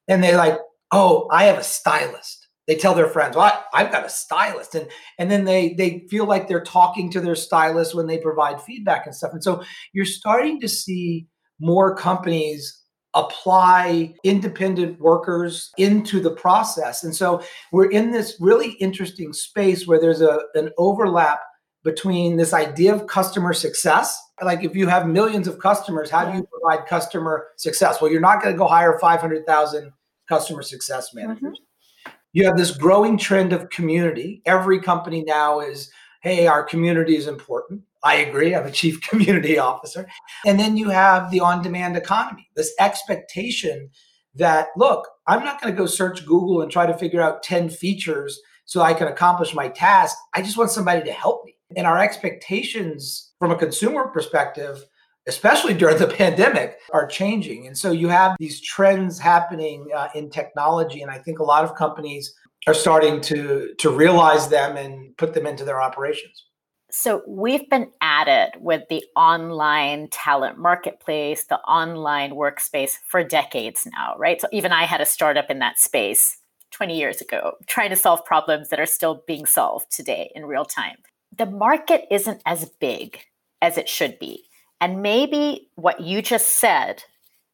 And 0.08 0.24
they're 0.24 0.38
like 0.38 0.60
oh 0.92 1.28
i 1.32 1.46
have 1.46 1.58
a 1.58 1.64
stylist. 1.64 2.48
They 2.68 2.76
tell 2.76 2.94
their 2.94 3.10
friends 3.10 3.36
well 3.36 3.46
I, 3.74 3.82
i've 3.82 3.92
got 3.92 4.06
a 4.06 4.10
stylist. 4.10 4.76
And 4.76 4.88
and 5.18 5.30
then 5.30 5.46
they 5.46 5.74
they 5.74 6.06
feel 6.10 6.26
like 6.26 6.48
they're 6.48 6.64
talking 6.64 7.12
to 7.12 7.20
their 7.22 7.36
stylist 7.36 7.96
when 7.96 8.08
they 8.08 8.18
provide 8.18 8.62
feedback 8.62 9.06
and 9.06 9.16
stuff. 9.16 9.34
And 9.34 9.44
so 9.44 9.64
you're 9.94 10.06
starting 10.06 10.60
to 10.62 10.70
see 10.70 11.28
more 11.60 11.96
companies 11.96 12.80
apply 13.16 14.14
independent 14.24 15.00
workers 15.00 15.72
into 15.78 16.20
the 16.20 16.32
process. 16.32 17.04
And 17.04 17.16
so 17.16 17.42
we're 17.72 17.90
in 17.90 18.12
this 18.12 18.38
really 18.40 18.72
interesting 18.74 19.34
space 19.34 19.88
where 19.88 20.00
there's 20.00 20.22
a, 20.22 20.42
an 20.54 20.70
overlap 20.78 21.40
between 21.84 22.36
this 22.36 22.54
idea 22.54 22.94
of 22.94 23.08
customer 23.08 23.54
success. 23.54 24.20
Like 24.44 24.64
if 24.64 24.76
you 24.76 24.88
have 24.88 25.08
millions 25.08 25.48
of 25.48 25.60
customers, 25.60 26.10
how 26.10 26.30
do 26.30 26.38
you 26.38 26.46
provide 26.46 26.88
customer 26.88 27.48
success? 27.58 28.02
Well, 28.02 28.12
you're 28.12 28.22
not 28.22 28.42
going 28.42 28.54
to 28.54 28.58
go 28.58 28.68
hire 28.68 29.00
500,000 29.00 29.92
customer 30.28 30.62
success 30.62 31.14
managers. 31.14 31.42
Mm-hmm. 31.42 32.12
You 32.34 32.46
have 32.46 32.58
this 32.58 32.72
growing 32.72 33.18
trend 33.18 33.54
of 33.54 33.70
community. 33.70 34.44
Every 34.46 34.80
company 34.80 35.24
now 35.24 35.62
is, 35.62 35.92
hey, 36.22 36.48
our 36.48 36.64
community 36.64 37.16
is 37.16 37.28
important. 37.28 37.82
I 38.04 38.16
agree. 38.16 38.56
I'm 38.56 38.66
a 38.66 38.72
chief 38.72 39.02
community 39.10 39.58
officer. 39.58 40.08
And 40.46 40.60
then 40.60 40.78
you 40.78 40.90
have 40.90 41.32
the 41.32 41.40
on 41.40 41.62
demand 41.62 41.98
economy, 41.98 42.50
this 42.56 42.74
expectation 42.80 43.90
that, 44.36 44.68
look, 44.78 45.08
I'm 45.28 45.44
not 45.44 45.62
going 45.62 45.74
to 45.74 45.78
go 45.78 45.86
search 45.86 46.26
Google 46.26 46.62
and 46.62 46.72
try 46.72 46.86
to 46.86 46.98
figure 46.98 47.22
out 47.22 47.44
10 47.44 47.70
features 47.70 48.40
so 48.66 48.82
I 48.82 48.94
can 48.94 49.08
accomplish 49.08 49.54
my 49.54 49.70
task. 49.70 50.16
I 50.34 50.42
just 50.42 50.58
want 50.58 50.72
somebody 50.72 51.04
to 51.04 51.12
help 51.12 51.44
me. 51.46 51.56
And 51.76 51.88
our 51.88 51.98
expectations 51.98 53.32
from 53.40 53.52
a 53.52 53.56
consumer 53.56 54.08
perspective, 54.08 54.84
especially 55.28 55.74
during 55.74 55.98
the 55.98 56.08
pandemic, 56.18 56.78
are 56.94 57.08
changing. 57.08 57.68
And 57.68 57.78
so 57.78 57.92
you 57.92 58.10
have 58.10 58.36
these 58.40 58.62
trends 58.62 59.20
happening 59.20 59.88
uh, 59.96 60.10
in 60.16 60.30
technology. 60.30 61.02
And 61.02 61.12
I 61.12 61.18
think 61.18 61.40
a 61.40 61.44
lot 61.44 61.64
of 61.64 61.76
companies 61.76 62.34
are 62.68 62.74
starting 62.74 63.22
to, 63.22 63.74
to 63.78 63.90
realize 63.90 64.50
them 64.50 64.78
and 64.78 65.16
put 65.18 65.34
them 65.34 65.48
into 65.48 65.64
their 65.64 65.82
operations. 65.82 66.46
So 66.92 67.22
we've 67.28 67.70
been 67.70 67.92
at 68.02 68.28
it 68.28 68.60
with 68.60 68.84
the 68.90 69.04
online 69.16 70.08
talent 70.10 70.58
marketplace, 70.58 71.44
the 71.44 71.60
online 71.60 72.32
workspace 72.32 72.94
for 73.06 73.24
decades 73.24 73.88
now, 73.92 74.16
right? 74.18 74.42
So 74.42 74.48
even 74.52 74.72
I 74.72 74.86
had 74.86 75.00
a 75.00 75.06
startup 75.06 75.52
in 75.52 75.60
that 75.60 75.80
space 75.80 76.40
20 76.72 76.98
years 76.98 77.22
ago, 77.22 77.54
trying 77.68 77.92
to 77.92 77.96
solve 77.96 78.26
problems 78.26 78.70
that 78.70 78.80
are 78.80 78.88
still 78.88 79.24
being 79.28 79.46
solved 79.46 79.92
today 79.92 80.32
in 80.34 80.46
real 80.46 80.66
time. 80.66 80.98
The 81.38 81.46
market 81.46 82.06
isn't 82.10 82.42
as 82.46 82.66
big 82.80 83.20
as 83.62 83.78
it 83.78 83.88
should 83.88 84.18
be. 84.18 84.46
And 84.82 85.02
maybe 85.02 85.70
what 85.76 86.00
you 86.02 86.22
just 86.22 86.56
said 86.56 87.04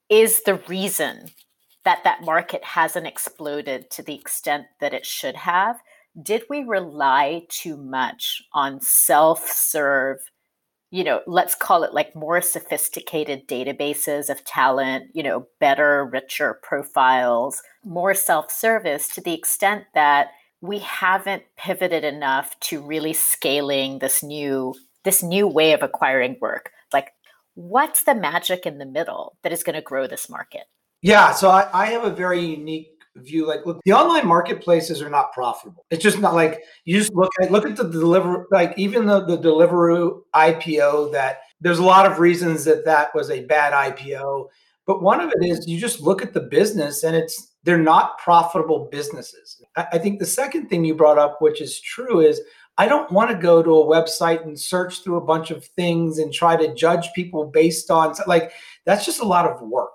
is 0.10 0.44
the 0.44 0.56
reason 0.68 1.30
that 1.86 2.04
that 2.04 2.24
market 2.24 2.64
hasn't 2.64 3.08
exploded 3.08 3.90
to 3.92 4.04
the 4.04 4.16
extent 4.16 4.66
that 4.80 4.94
it 4.94 5.06
should 5.06 5.36
have 5.36 5.78
did 6.22 6.44
we 6.50 6.64
rely 6.64 7.46
too 7.50 7.76
much 7.78 8.42
on 8.54 8.80
self 8.82 9.50
serve, 9.50 10.20
you 10.92 11.04
know, 11.04 11.22
let's 11.28 11.56
call 11.56 11.84
it 11.84 11.94
like 11.94 12.16
more 12.16 12.42
sophisticated 12.42 13.48
databases 13.48 14.30
of 14.30 14.44
talent, 14.46 15.10
you 15.14 15.24
know, 15.24 15.48
better, 15.60 16.06
richer 16.06 16.60
profiles, 16.64 17.62
more 17.84 18.14
self 18.14 18.52
service 18.52 19.08
to 19.10 19.22
the 19.22 19.34
extent 19.34 19.86
that 19.94 20.30
we 20.62 20.80
haven't 20.80 21.44
pivoted 21.58 22.04
enough 22.04 22.58
to 22.62 22.82
really 22.82 23.14
scaling 23.14 24.00
this 24.00 24.24
new 24.24 24.74
this 25.04 25.22
new 25.22 25.48
way 25.48 25.74
of 25.74 25.84
acquiring 25.84 26.38
work? 26.40 26.72
Like 26.94 27.12
what's 27.56 28.04
the 28.04 28.16
magic 28.16 28.66
in 28.66 28.78
the 28.78 28.86
middle 28.86 29.38
that 29.44 29.52
is 29.52 29.64
going 29.64 29.76
to 29.76 29.82
grow 29.82 30.08
this 30.08 30.30
market 30.30 30.64
yeah 31.06 31.32
so 31.32 31.50
I, 31.50 31.70
I, 31.74 31.86
have 31.88 32.04
a 32.04 32.10
very 32.10 32.44
unique 32.44 32.96
view 33.18 33.48
like 33.48 33.66
look 33.66 33.80
the 33.86 33.94
online 33.94 34.28
marketplaces 34.28 35.02
are 35.02 35.10
not 35.10 35.32
profitable. 35.34 35.86
It's 35.90 36.04
just 36.04 36.20
not 36.20 36.34
like 36.34 36.64
you 36.84 36.98
just 37.00 37.14
look 37.14 37.32
at 37.42 37.52
look 37.52 37.66
at 37.66 37.78
the 37.78 37.84
deliver 37.84 38.48
like 38.52 38.74
even 38.78 39.06
the 39.06 39.22
the 39.26 39.38
deliveroo 39.38 40.22
ipo 40.34 41.12
that 41.14 41.40
there's 41.62 41.80
a 41.80 41.84
lot 41.84 42.10
of 42.10 42.20
reasons 42.20 42.66
that 42.66 42.86
that 42.86 43.14
was 43.16 43.30
a 43.30 43.46
bad 43.46 43.74
ipo 43.74 44.48
but 44.86 45.02
one 45.02 45.22
of 45.22 45.32
it 45.32 45.46
is 45.46 45.68
you 45.68 45.80
just 45.80 46.02
look 46.02 46.22
at 46.22 46.34
the 46.34 46.42
business 46.42 47.04
and 47.04 47.16
it's 47.16 47.54
they're 47.64 47.78
not 47.80 48.20
profitable 48.20 48.88
businesses. 48.92 49.62
I, 49.76 49.88
I 49.94 49.98
think 49.98 50.20
the 50.20 50.26
second 50.26 50.68
thing 50.68 50.84
you 50.84 50.96
brought 50.96 51.18
up 51.18 51.42
which 51.42 51.62
is 51.62 51.80
true 51.80 52.20
is 52.20 52.42
I 52.78 52.90
don't 52.90 53.10
want 53.10 53.32
to 53.32 53.38
go 53.38 53.64
to 53.64 53.70
a 53.70 53.86
website 53.86 54.44
and 54.44 54.60
search 54.60 55.02
through 55.02 55.16
a 55.16 55.26
bunch 55.26 55.50
of 55.50 55.64
things 55.64 56.20
and 56.20 56.34
try 56.34 56.58
to 56.58 56.76
judge 56.76 57.14
people 57.14 57.46
based 57.46 57.90
on 57.90 58.16
like 58.28 58.52
that's 58.86 59.06
just 59.06 59.22
a 59.22 59.26
lot 59.26 59.46
of 59.50 59.62
work 59.62 59.95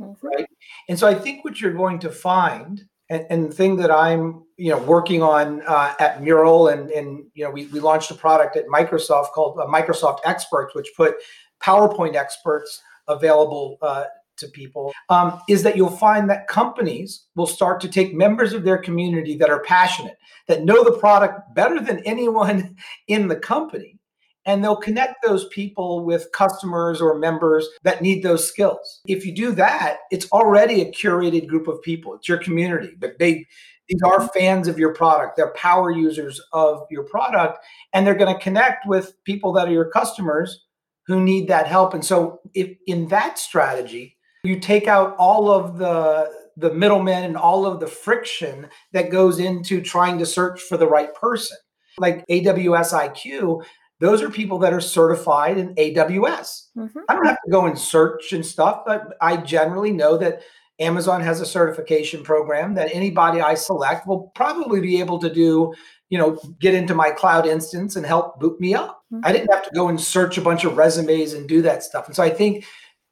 mm-hmm. 0.00 0.26
right? 0.26 0.46
And 0.88 0.98
so 0.98 1.06
I 1.06 1.14
think 1.14 1.44
what 1.44 1.60
you're 1.60 1.72
going 1.72 1.98
to 2.00 2.10
find, 2.10 2.84
and, 3.10 3.26
and 3.30 3.50
the 3.50 3.54
thing 3.54 3.76
that 3.76 3.90
I'm, 3.90 4.44
you 4.56 4.70
know, 4.70 4.78
working 4.78 5.22
on 5.22 5.62
uh, 5.66 5.94
at 5.98 6.22
Mural, 6.22 6.68
and 6.68 6.90
and 6.90 7.24
you 7.34 7.44
know, 7.44 7.50
we 7.50 7.66
we 7.66 7.80
launched 7.80 8.10
a 8.10 8.14
product 8.14 8.56
at 8.56 8.66
Microsoft 8.66 9.32
called 9.32 9.58
uh, 9.58 9.66
Microsoft 9.66 10.18
Experts, 10.24 10.74
which 10.74 10.90
put 10.96 11.16
PowerPoint 11.62 12.14
experts 12.14 12.82
available 13.08 13.78
uh, 13.82 14.04
to 14.36 14.48
people 14.48 14.92
um, 15.08 15.40
is 15.48 15.62
that 15.62 15.76
you'll 15.76 15.90
find 15.90 16.28
that 16.28 16.48
companies 16.48 17.26
will 17.36 17.46
start 17.46 17.80
to 17.80 17.88
take 17.88 18.14
members 18.14 18.52
of 18.52 18.64
their 18.64 18.78
community 18.78 19.36
that 19.36 19.50
are 19.50 19.60
passionate, 19.60 20.16
that 20.48 20.64
know 20.64 20.82
the 20.82 20.98
product 20.98 21.54
better 21.54 21.80
than 21.80 22.00
anyone 22.00 22.76
in 23.08 23.28
the 23.28 23.36
company, 23.36 23.98
and 24.46 24.62
they'll 24.62 24.76
connect 24.76 25.24
those 25.24 25.46
people 25.48 26.04
with 26.04 26.30
customers 26.32 27.00
or 27.00 27.18
members 27.18 27.68
that 27.82 28.02
need 28.02 28.22
those 28.22 28.46
skills. 28.46 29.00
If 29.06 29.24
you 29.24 29.34
do 29.34 29.52
that, 29.52 29.98
it's 30.10 30.30
already 30.32 30.82
a 30.82 30.92
curated 30.92 31.46
group 31.46 31.66
of 31.68 31.80
people. 31.82 32.14
It's 32.14 32.28
your 32.28 32.38
community, 32.38 32.94
but 32.98 33.18
they 33.18 33.46
these 33.88 34.00
are 34.02 34.18
mm-hmm. 34.18 34.38
fans 34.38 34.68
of 34.68 34.78
your 34.78 34.94
product. 34.94 35.36
They're 35.36 35.52
power 35.52 35.90
users 35.90 36.40
of 36.52 36.86
your 36.90 37.04
product, 37.04 37.58
and 37.92 38.06
they're 38.06 38.14
going 38.14 38.34
to 38.34 38.42
connect 38.42 38.86
with 38.86 39.14
people 39.24 39.52
that 39.54 39.68
are 39.68 39.72
your 39.72 39.90
customers 39.90 40.64
who 41.06 41.22
need 41.22 41.48
that 41.48 41.66
help. 41.66 41.92
And 41.92 42.04
so, 42.04 42.40
if 42.54 42.76
in 42.86 43.08
that 43.08 43.38
strategy, 43.38 44.16
you 44.42 44.58
take 44.58 44.88
out 44.88 45.14
all 45.18 45.50
of 45.50 45.78
the 45.78 46.44
the 46.56 46.72
middlemen 46.72 47.24
and 47.24 47.36
all 47.36 47.66
of 47.66 47.80
the 47.80 47.86
friction 47.86 48.68
that 48.92 49.10
goes 49.10 49.40
into 49.40 49.80
trying 49.80 50.18
to 50.18 50.26
search 50.26 50.60
for 50.60 50.76
the 50.76 50.86
right 50.86 51.12
person. 51.14 51.56
Like 51.98 52.26
AWS 52.28 52.92
IQ, 52.92 53.64
those 54.00 54.22
are 54.22 54.30
people 54.30 54.58
that 54.58 54.72
are 54.72 54.80
certified 54.80 55.56
in 55.58 55.74
AWS. 55.76 56.68
Mm-hmm. 56.76 56.98
I 57.08 57.14
don't 57.14 57.26
have 57.26 57.38
to 57.44 57.50
go 57.50 57.66
and 57.66 57.78
search 57.78 58.32
and 58.32 58.44
stuff, 58.44 58.82
but 58.84 59.16
I 59.20 59.36
generally 59.36 59.92
know 59.92 60.16
that 60.18 60.42
Amazon 60.80 61.20
has 61.20 61.40
a 61.40 61.46
certification 61.46 62.24
program 62.24 62.74
that 62.74 62.90
anybody 62.92 63.40
I 63.40 63.54
select 63.54 64.06
will 64.06 64.32
probably 64.34 64.80
be 64.80 64.98
able 64.98 65.20
to 65.20 65.32
do, 65.32 65.72
you 66.10 66.18
know, 66.18 66.38
get 66.58 66.74
into 66.74 66.94
my 66.94 67.10
cloud 67.10 67.46
instance 67.46 67.94
and 67.94 68.04
help 68.04 68.40
boot 68.40 68.60
me 68.60 68.74
up. 68.74 69.02
Mm-hmm. 69.12 69.24
I 69.24 69.32
didn't 69.32 69.52
have 69.52 69.62
to 69.64 69.70
go 69.74 69.88
and 69.88 70.00
search 70.00 70.36
a 70.36 70.42
bunch 70.42 70.64
of 70.64 70.76
resumes 70.76 71.32
and 71.32 71.48
do 71.48 71.62
that 71.62 71.84
stuff. 71.84 72.06
And 72.06 72.16
so 72.16 72.24
I 72.24 72.30
think 72.30 72.64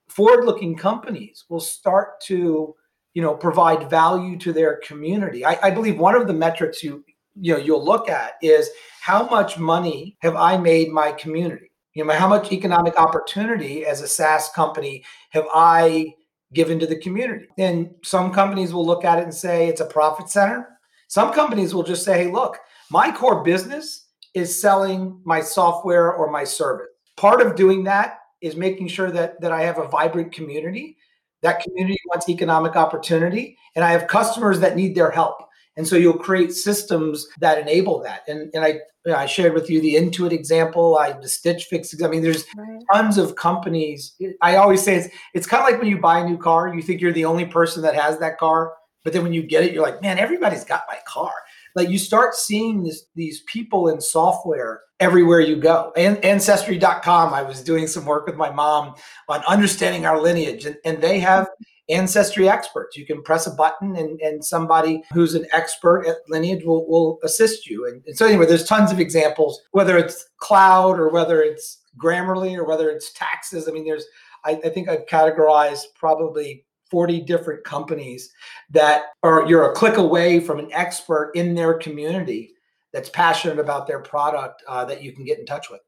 forward-looking 0.09 0.77
companies 0.77 1.45
will 1.49 1.61
start 1.61 2.21
to, 2.23 2.75
you 3.15 3.23
know, 3.23 3.35
provide 3.35 3.89
value 3.89 4.37
to 4.39 4.53
their 4.53 4.81
community. 4.85 5.45
I, 5.45 5.59
I 5.63 5.71
believe 5.71 5.99
one 5.99 6.17
of 6.17 6.27
the 6.27 6.35
metrics 6.35 6.83
you 6.83 7.05
you 7.41 7.55
know 7.55 7.59
you'll 7.59 7.85
look 7.85 8.09
at 8.09 8.35
is 8.43 8.71
how 9.01 9.27
much 9.27 9.59
money 9.59 10.17
have 10.21 10.37
I 10.37 10.57
made 10.57 10.91
my 10.91 11.13
community? 11.13 11.71
You 11.95 12.05
know, 12.05 12.13
how 12.15 12.29
much 12.29 12.53
economic 12.53 12.99
opportunity 12.99 13.85
as 13.85 14.01
a 14.01 14.09
SaaS 14.09 14.49
company 14.55 15.05
have 15.31 15.47
I 15.53 16.15
given 16.55 16.79
to 16.79 16.87
the 16.87 16.97
community? 16.97 17.47
And 17.59 17.95
some 18.03 18.33
companies 18.33 18.73
will 18.73 18.87
look 18.87 19.05
at 19.05 19.19
it 19.19 19.25
and 19.25 19.35
say 19.35 19.69
it's 19.69 19.81
a 19.81 19.87
profit 19.87 20.29
center. 20.29 20.69
Some 21.09 21.33
companies 21.33 21.75
will 21.75 21.83
just 21.83 22.05
say, 22.05 22.25
hey, 22.25 22.31
look, 22.31 22.59
my 22.91 23.11
core 23.11 23.43
business 23.43 24.07
is 24.35 24.59
selling 24.59 25.21
my 25.25 25.41
software 25.41 26.15
or 26.15 26.31
my 26.31 26.45
service. 26.45 26.87
Part 27.17 27.43
of 27.43 27.57
doing 27.57 27.85
that 27.85 28.21
is 28.41 28.57
making 28.57 28.89
sure 28.89 29.11
that 29.11 29.41
that 29.41 29.53
I 29.53 29.63
have 29.63 29.79
a 29.79 29.89
vibrant 29.89 30.33
community. 30.33 30.97
That 31.43 31.61
community 31.63 31.99
wants 32.07 32.29
economic 32.29 32.77
opportunity, 32.77 33.59
and 33.75 33.85
I 33.85 33.91
have 33.91 34.07
customers 34.07 34.61
that 34.61 34.77
need 34.77 34.95
their 34.95 35.11
help. 35.11 35.43
And 35.77 35.87
so 35.87 35.97
you'll 35.97 36.19
create 36.19 36.53
systems 36.53 37.27
that 37.41 37.59
enable 37.59 38.03
that. 38.03 38.23
And, 38.29 38.51
and 38.55 38.65
I, 38.65 38.69
you 38.69 39.13
know, 39.13 39.17
I 39.17 39.27
shared 39.27 39.55
with 39.55 39.71
you 39.71 39.81
the 39.81 39.95
Intuit 39.95 40.33
example, 40.33 40.99
I 40.99 41.13
the 41.13 41.29
Stitch 41.29 41.65
Fix. 41.65 41.95
I 42.03 42.09
mean, 42.09 42.23
there's 42.23 42.45
right. 42.57 42.79
tons 42.93 43.19
of 43.19 43.37
companies. 43.37 44.15
I 44.43 44.57
always 44.57 44.83
say 44.83 44.97
it's 44.97 45.09
it's 45.35 45.47
kind 45.47 45.63
of 45.63 45.69
like 45.69 45.81
when 45.81 45.91
you 45.91 45.99
buy 45.99 46.21
a 46.21 46.29
new 46.29 46.39
car, 46.39 46.75
you 46.75 46.83
think 46.83 47.01
you're 47.01 47.13
the 47.13 47.25
only 47.25 47.47
person 47.47 47.83
that 47.83 47.95
has 47.95 48.19
that 48.19 48.39
car, 48.39 48.73
but 49.05 49.13
then 49.13 49.23
when 49.23 49.33
you 49.33 49.43
get 49.43 49.65
it, 49.65 49.73
you're 49.73 49.83
like, 49.83 50.01
man, 50.03 50.19
everybody's 50.19 50.65
got 50.65 50.85
my 50.89 50.99
car. 51.07 51.33
Like 51.75 51.89
you 51.89 51.99
start 51.99 52.35
seeing 52.35 52.85
this, 52.85 53.07
these 53.15 53.43
people 53.47 53.89
in 53.89 54.01
software 54.01 54.83
everywhere 55.01 55.41
you 55.41 55.57
go. 55.57 55.93
And 55.97 56.23
ancestry.com, 56.25 57.35
I 57.35 57.43
was 57.43 57.63
doing 57.63 57.87
some 57.87 58.05
work 58.05 58.27
with 58.27 58.37
my 58.37 58.51
mom 58.51 58.95
on 59.29 59.43
understanding 59.49 60.07
our 60.07 60.21
lineage, 60.21 60.67
and, 60.67 60.77
and 60.85 61.03
they 61.03 61.19
have 61.19 61.49
ancestry 61.89 62.49
experts. 62.49 62.97
You 62.97 63.07
can 63.07 63.23
press 63.23 63.47
a 63.47 63.51
button 63.51 63.97
and, 63.97 64.21
and 64.21 64.45
somebody 64.45 65.03
who's 65.13 65.35
an 65.35 65.47
expert 65.53 66.07
at 66.07 66.17
lineage 66.29 66.65
will, 66.65 66.87
will 66.89 67.19
assist 67.25 67.67
you. 67.67 67.87
And, 67.87 68.03
and 68.07 68.17
so 68.17 68.27
anyway, 68.27 68.47
there's 68.47 68.67
tons 68.67 68.93
of 68.93 69.01
examples, 69.01 69.61
whether 69.73 69.99
it's 69.99 70.31
cloud 70.39 70.99
or 70.99 71.09
whether 71.09 71.43
it's 71.43 71.79
Grammarly 71.99 72.57
or 72.57 72.65
whether 72.65 72.91
it's 72.91 73.13
taxes. 73.13 73.69
I 73.69 73.73
mean, 73.73 73.85
there's 73.85 74.07
I, 74.45 74.53
I 74.65 74.69
think 74.69 74.89
I've 74.89 75.07
categorized 75.07 75.85
probably 75.95 76.65
40 76.91 77.21
different 77.23 77.65
companies 77.65 78.33
that 78.71 79.05
are 79.23 79.47
you're 79.49 79.71
a 79.71 79.75
click 79.75 79.97
away 79.97 80.41
from 80.41 80.59
an 80.59 80.69
expert 80.73 81.33
in 81.35 81.55
their 81.55 81.75
community 81.75 82.53
that's 82.93 83.09
passionate 83.09 83.59
about 83.59 83.87
their 83.87 84.01
product 84.01 84.63
uh, 84.69 84.85
that 84.85 85.03
you 85.03 85.13
can 85.13 85.25
get 85.25 85.39
in 85.39 85.47
touch 85.47 85.71
with. 85.71 85.81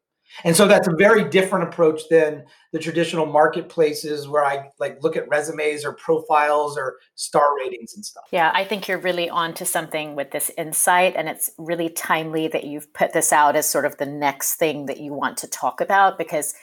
And 0.42 0.57
so 0.57 0.66
that's 0.66 0.88
a 0.88 0.94
very 0.97 1.29
different 1.29 1.68
approach 1.68 2.03
than 2.11 2.44
the 2.73 2.79
traditional 2.79 3.27
marketplaces 3.27 4.27
where 4.27 4.44
I 4.44 4.70
like 4.81 5.03
look 5.03 5.16
at 5.16 5.29
resumes 5.29 5.85
or 5.85 5.92
profiles 5.92 6.77
or 6.77 6.97
star 7.14 7.57
ratings 7.57 7.94
and 7.94 8.05
stuff. 8.05 8.25
Yeah, 8.33 8.51
I 8.53 8.64
think 8.64 8.88
you're 8.88 8.99
really 8.99 9.31
onto 9.31 9.64
something 9.64 10.16
with 10.16 10.33
this 10.33 10.51
insight 10.59 11.14
and 11.16 11.29
it's 11.29 11.51
really 11.57 11.88
timely 11.88 12.49
that 12.49 12.64
you've 12.64 12.92
put 12.92 13.12
this 13.12 13.33
out 13.33 13.55
as 13.55 13.68
sort 13.68 13.85
of 13.85 13.97
the 13.99 14.07
next 14.07 14.57
thing 14.57 14.87
that 14.87 14.99
you 14.99 15.12
want 15.12 15.37
to 15.38 15.47
talk 15.47 15.81
about 15.81 16.18
because 16.18 16.55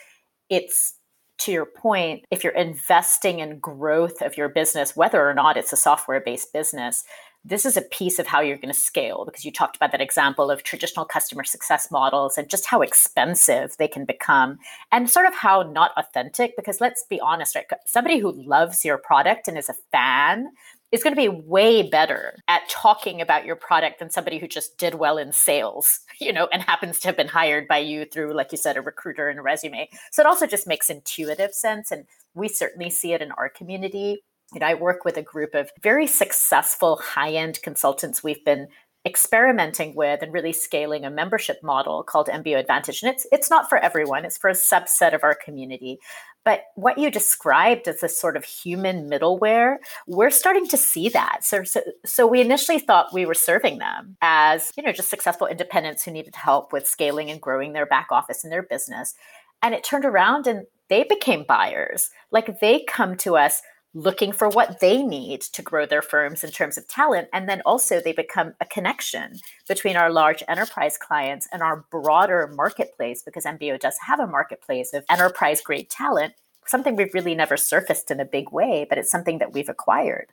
it's 0.49 0.95
to 1.39 1.51
your 1.51 1.65
point, 1.65 2.25
if 2.29 2.43
you're 2.43 2.53
investing 2.53 3.39
in 3.39 3.57
growth 3.57 4.21
of 4.21 4.37
your 4.37 4.49
business, 4.49 4.95
whether 4.95 5.27
or 5.27 5.33
not 5.33 5.57
it's 5.57 5.73
a 5.73 5.77
software 5.77 6.21
based 6.21 6.53
business, 6.53 7.03
this 7.43 7.65
is 7.65 7.75
a 7.75 7.81
piece 7.81 8.19
of 8.19 8.27
how 8.27 8.39
you're 8.39 8.57
going 8.57 8.73
to 8.73 8.79
scale 8.79 9.25
because 9.25 9.43
you 9.43 9.51
talked 9.51 9.75
about 9.75 9.91
that 9.91 10.01
example 10.01 10.51
of 10.51 10.63
traditional 10.63 11.05
customer 11.05 11.43
success 11.43 11.89
models 11.89 12.37
and 12.37 12.49
just 12.49 12.67
how 12.67 12.81
expensive 12.81 13.75
they 13.77 13.87
can 13.87 14.05
become 14.05 14.57
and 14.91 15.09
sort 15.09 15.25
of 15.25 15.33
how 15.33 15.63
not 15.63 15.91
authentic 15.97 16.55
because 16.55 16.79
let's 16.79 17.03
be 17.09 17.19
honest 17.19 17.55
right 17.55 17.65
somebody 17.85 18.19
who 18.19 18.31
loves 18.31 18.85
your 18.85 18.97
product 18.97 19.47
and 19.47 19.57
is 19.57 19.69
a 19.69 19.75
fan 19.91 20.49
is 20.91 21.03
going 21.03 21.15
to 21.15 21.21
be 21.21 21.29
way 21.29 21.89
better 21.89 22.35
at 22.47 22.67
talking 22.69 23.21
about 23.21 23.45
your 23.45 23.55
product 23.55 23.99
than 23.99 24.09
somebody 24.09 24.37
who 24.37 24.47
just 24.47 24.77
did 24.77 24.95
well 24.95 25.17
in 25.17 25.31
sales, 25.31 26.01
you 26.19 26.33
know, 26.33 26.47
and 26.51 26.61
happens 26.61 26.99
to 26.99 27.07
have 27.07 27.15
been 27.15 27.29
hired 27.29 27.67
by 27.67 27.77
you 27.77 28.05
through, 28.05 28.33
like 28.33 28.51
you 28.51 28.57
said, 28.57 28.75
a 28.77 28.81
recruiter 28.81 29.29
and 29.29 29.39
a 29.39 29.41
resume. 29.41 29.89
So 30.11 30.21
it 30.21 30.25
also 30.25 30.45
just 30.45 30.67
makes 30.67 30.89
intuitive 30.89 31.53
sense. 31.53 31.91
And 31.91 32.05
we 32.33 32.49
certainly 32.49 32.89
see 32.89 33.13
it 33.13 33.21
in 33.21 33.31
our 33.33 33.49
community 33.49 34.21
know, 34.59 34.67
I 34.67 34.73
work 34.73 35.05
with 35.05 35.17
a 35.17 35.21
group 35.21 35.55
of 35.55 35.71
very 35.81 36.07
successful 36.07 36.97
high 36.97 37.31
end 37.31 37.61
consultants 37.61 38.23
we've 38.23 38.43
been 38.43 38.67
experimenting 39.05 39.95
with 39.95 40.21
and 40.21 40.31
really 40.31 40.53
scaling 40.53 41.05
a 41.05 41.09
membership 41.09 41.63
model 41.63 42.03
called 42.03 42.27
MBO 42.27 42.59
Advantage. 42.59 43.01
And 43.01 43.11
it's 43.11 43.25
it's 43.31 43.49
not 43.49 43.67
for 43.67 43.77
everyone, 43.79 44.25
it's 44.25 44.37
for 44.37 44.49
a 44.49 44.53
subset 44.53 45.15
of 45.15 45.23
our 45.23 45.33
community. 45.33 45.99
But 46.43 46.63
what 46.75 46.97
you 46.97 47.11
described 47.11 47.87
as 47.87 47.99
this 47.99 48.19
sort 48.19 48.35
of 48.35 48.43
human 48.43 49.09
middleware, 49.09 49.77
we're 50.07 50.31
starting 50.31 50.67
to 50.69 50.77
see 50.77 51.07
that. 51.09 51.43
So, 51.43 51.63
so, 51.63 51.81
so 52.03 52.25
we 52.25 52.41
initially 52.41 52.79
thought 52.79 53.13
we 53.13 53.27
were 53.27 53.35
serving 53.35 53.77
them 53.77 54.17
as, 54.21 54.71
you 54.75 54.81
know, 54.81 54.91
just 54.91 55.09
successful 55.09 55.45
independents 55.45 56.03
who 56.03 56.11
needed 56.11 56.35
help 56.35 56.73
with 56.73 56.87
scaling 56.87 57.29
and 57.29 57.39
growing 57.39 57.73
their 57.73 57.85
back 57.85 58.07
office 58.09 58.43
and 58.43 58.51
their 58.51 58.63
business. 58.63 59.13
And 59.61 59.75
it 59.75 59.83
turned 59.83 60.05
around 60.05 60.47
and 60.47 60.65
they 60.89 61.03
became 61.03 61.45
buyers. 61.47 62.09
Like 62.31 62.59
they 62.59 62.83
come 62.87 63.15
to 63.17 63.37
us 63.37 63.61
looking 63.93 64.31
for 64.31 64.47
what 64.47 64.79
they 64.79 65.03
need 65.03 65.41
to 65.41 65.61
grow 65.61 65.85
their 65.85 66.01
firms 66.01 66.43
in 66.43 66.51
terms 66.51 66.77
of 66.77 66.87
talent. 66.87 67.27
And 67.33 67.49
then 67.49 67.61
also 67.65 67.99
they 67.99 68.13
become 68.13 68.53
a 68.61 68.65
connection 68.65 69.37
between 69.67 69.97
our 69.97 70.11
large 70.11 70.43
enterprise 70.47 70.97
clients 70.97 71.47
and 71.51 71.61
our 71.61 71.85
broader 71.91 72.51
marketplace, 72.55 73.21
because 73.21 73.45
MBO 73.45 73.79
does 73.79 73.97
have 74.07 74.19
a 74.19 74.27
marketplace 74.27 74.93
of 74.93 75.03
enterprise 75.09 75.61
grade 75.61 75.89
talent, 75.89 76.33
something 76.65 76.95
we've 76.95 77.13
really 77.13 77.35
never 77.35 77.57
surfaced 77.57 78.11
in 78.11 78.19
a 78.19 78.25
big 78.25 78.51
way, 78.51 78.85
but 78.87 78.97
it's 78.97 79.11
something 79.11 79.39
that 79.39 79.51
we've 79.53 79.69
acquired. 79.69 80.27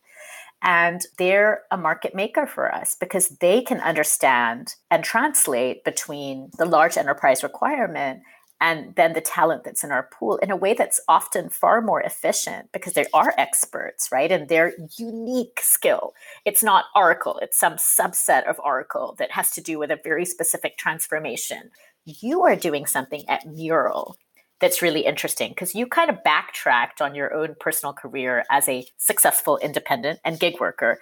And 0.63 1.01
they're 1.19 1.63
a 1.71 1.77
market 1.77 2.15
maker 2.15 2.47
for 2.47 2.73
us 2.73 2.97
because 2.99 3.29
they 3.41 3.63
can 3.63 3.81
understand 3.81 4.75
and 4.91 5.05
translate 5.05 5.85
between 5.85 6.51
the 6.59 6.65
large 6.65 6.97
enterprise 6.97 7.43
requirement 7.43 8.23
and 8.61 8.95
then 8.97 9.13
the 9.13 9.21
talent 9.21 9.65
that's 9.65 9.85
in 9.85 9.93
our 9.93 10.09
pool 10.13 10.37
in 10.39 10.51
a 10.51 10.57
way 10.57 10.75
that's 10.75 11.01
often 11.09 11.49
far 11.49 11.81
more 11.81 12.01
efficient 12.03 12.71
because 12.73 12.95
they 12.95 13.07
are 13.15 13.35
experts, 13.39 14.11
right? 14.11 14.33
And 14.33 14.49
their 14.49 14.73
unique 14.97 15.61
skill. 15.61 16.13
It's 16.45 16.63
not 16.63 16.87
Oracle, 16.95 17.39
it's 17.41 17.59
some 17.59 17.75
subset 17.75 18.49
of 18.49 18.61
Oracle 18.65 19.15
that 19.19 19.33
has 19.33 19.51
to 19.53 19.61
do 19.61 19.79
with 19.79 19.91
a 19.91 20.01
very 20.03 20.25
specific 20.25 20.77
transformation. 20.77 21.71
You 22.05 22.43
are 22.43 22.57
doing 22.57 22.87
something 22.87 23.29
at 23.29 23.47
Mural 23.47 24.17
that's 24.61 24.83
really 24.83 25.05
interesting 25.05 25.51
because 25.51 25.75
you 25.75 25.87
kind 25.87 26.11
of 26.11 26.25
backtracked 26.25 27.01
on 27.01 27.15
your 27.15 27.33
own 27.33 27.55
personal 27.61 27.93
career 27.93 28.45
as 28.51 28.69
a 28.69 28.87
successful 28.97 29.59
independent 29.59 30.19
and 30.25 30.41
gig 30.41 30.59
worker 30.59 30.99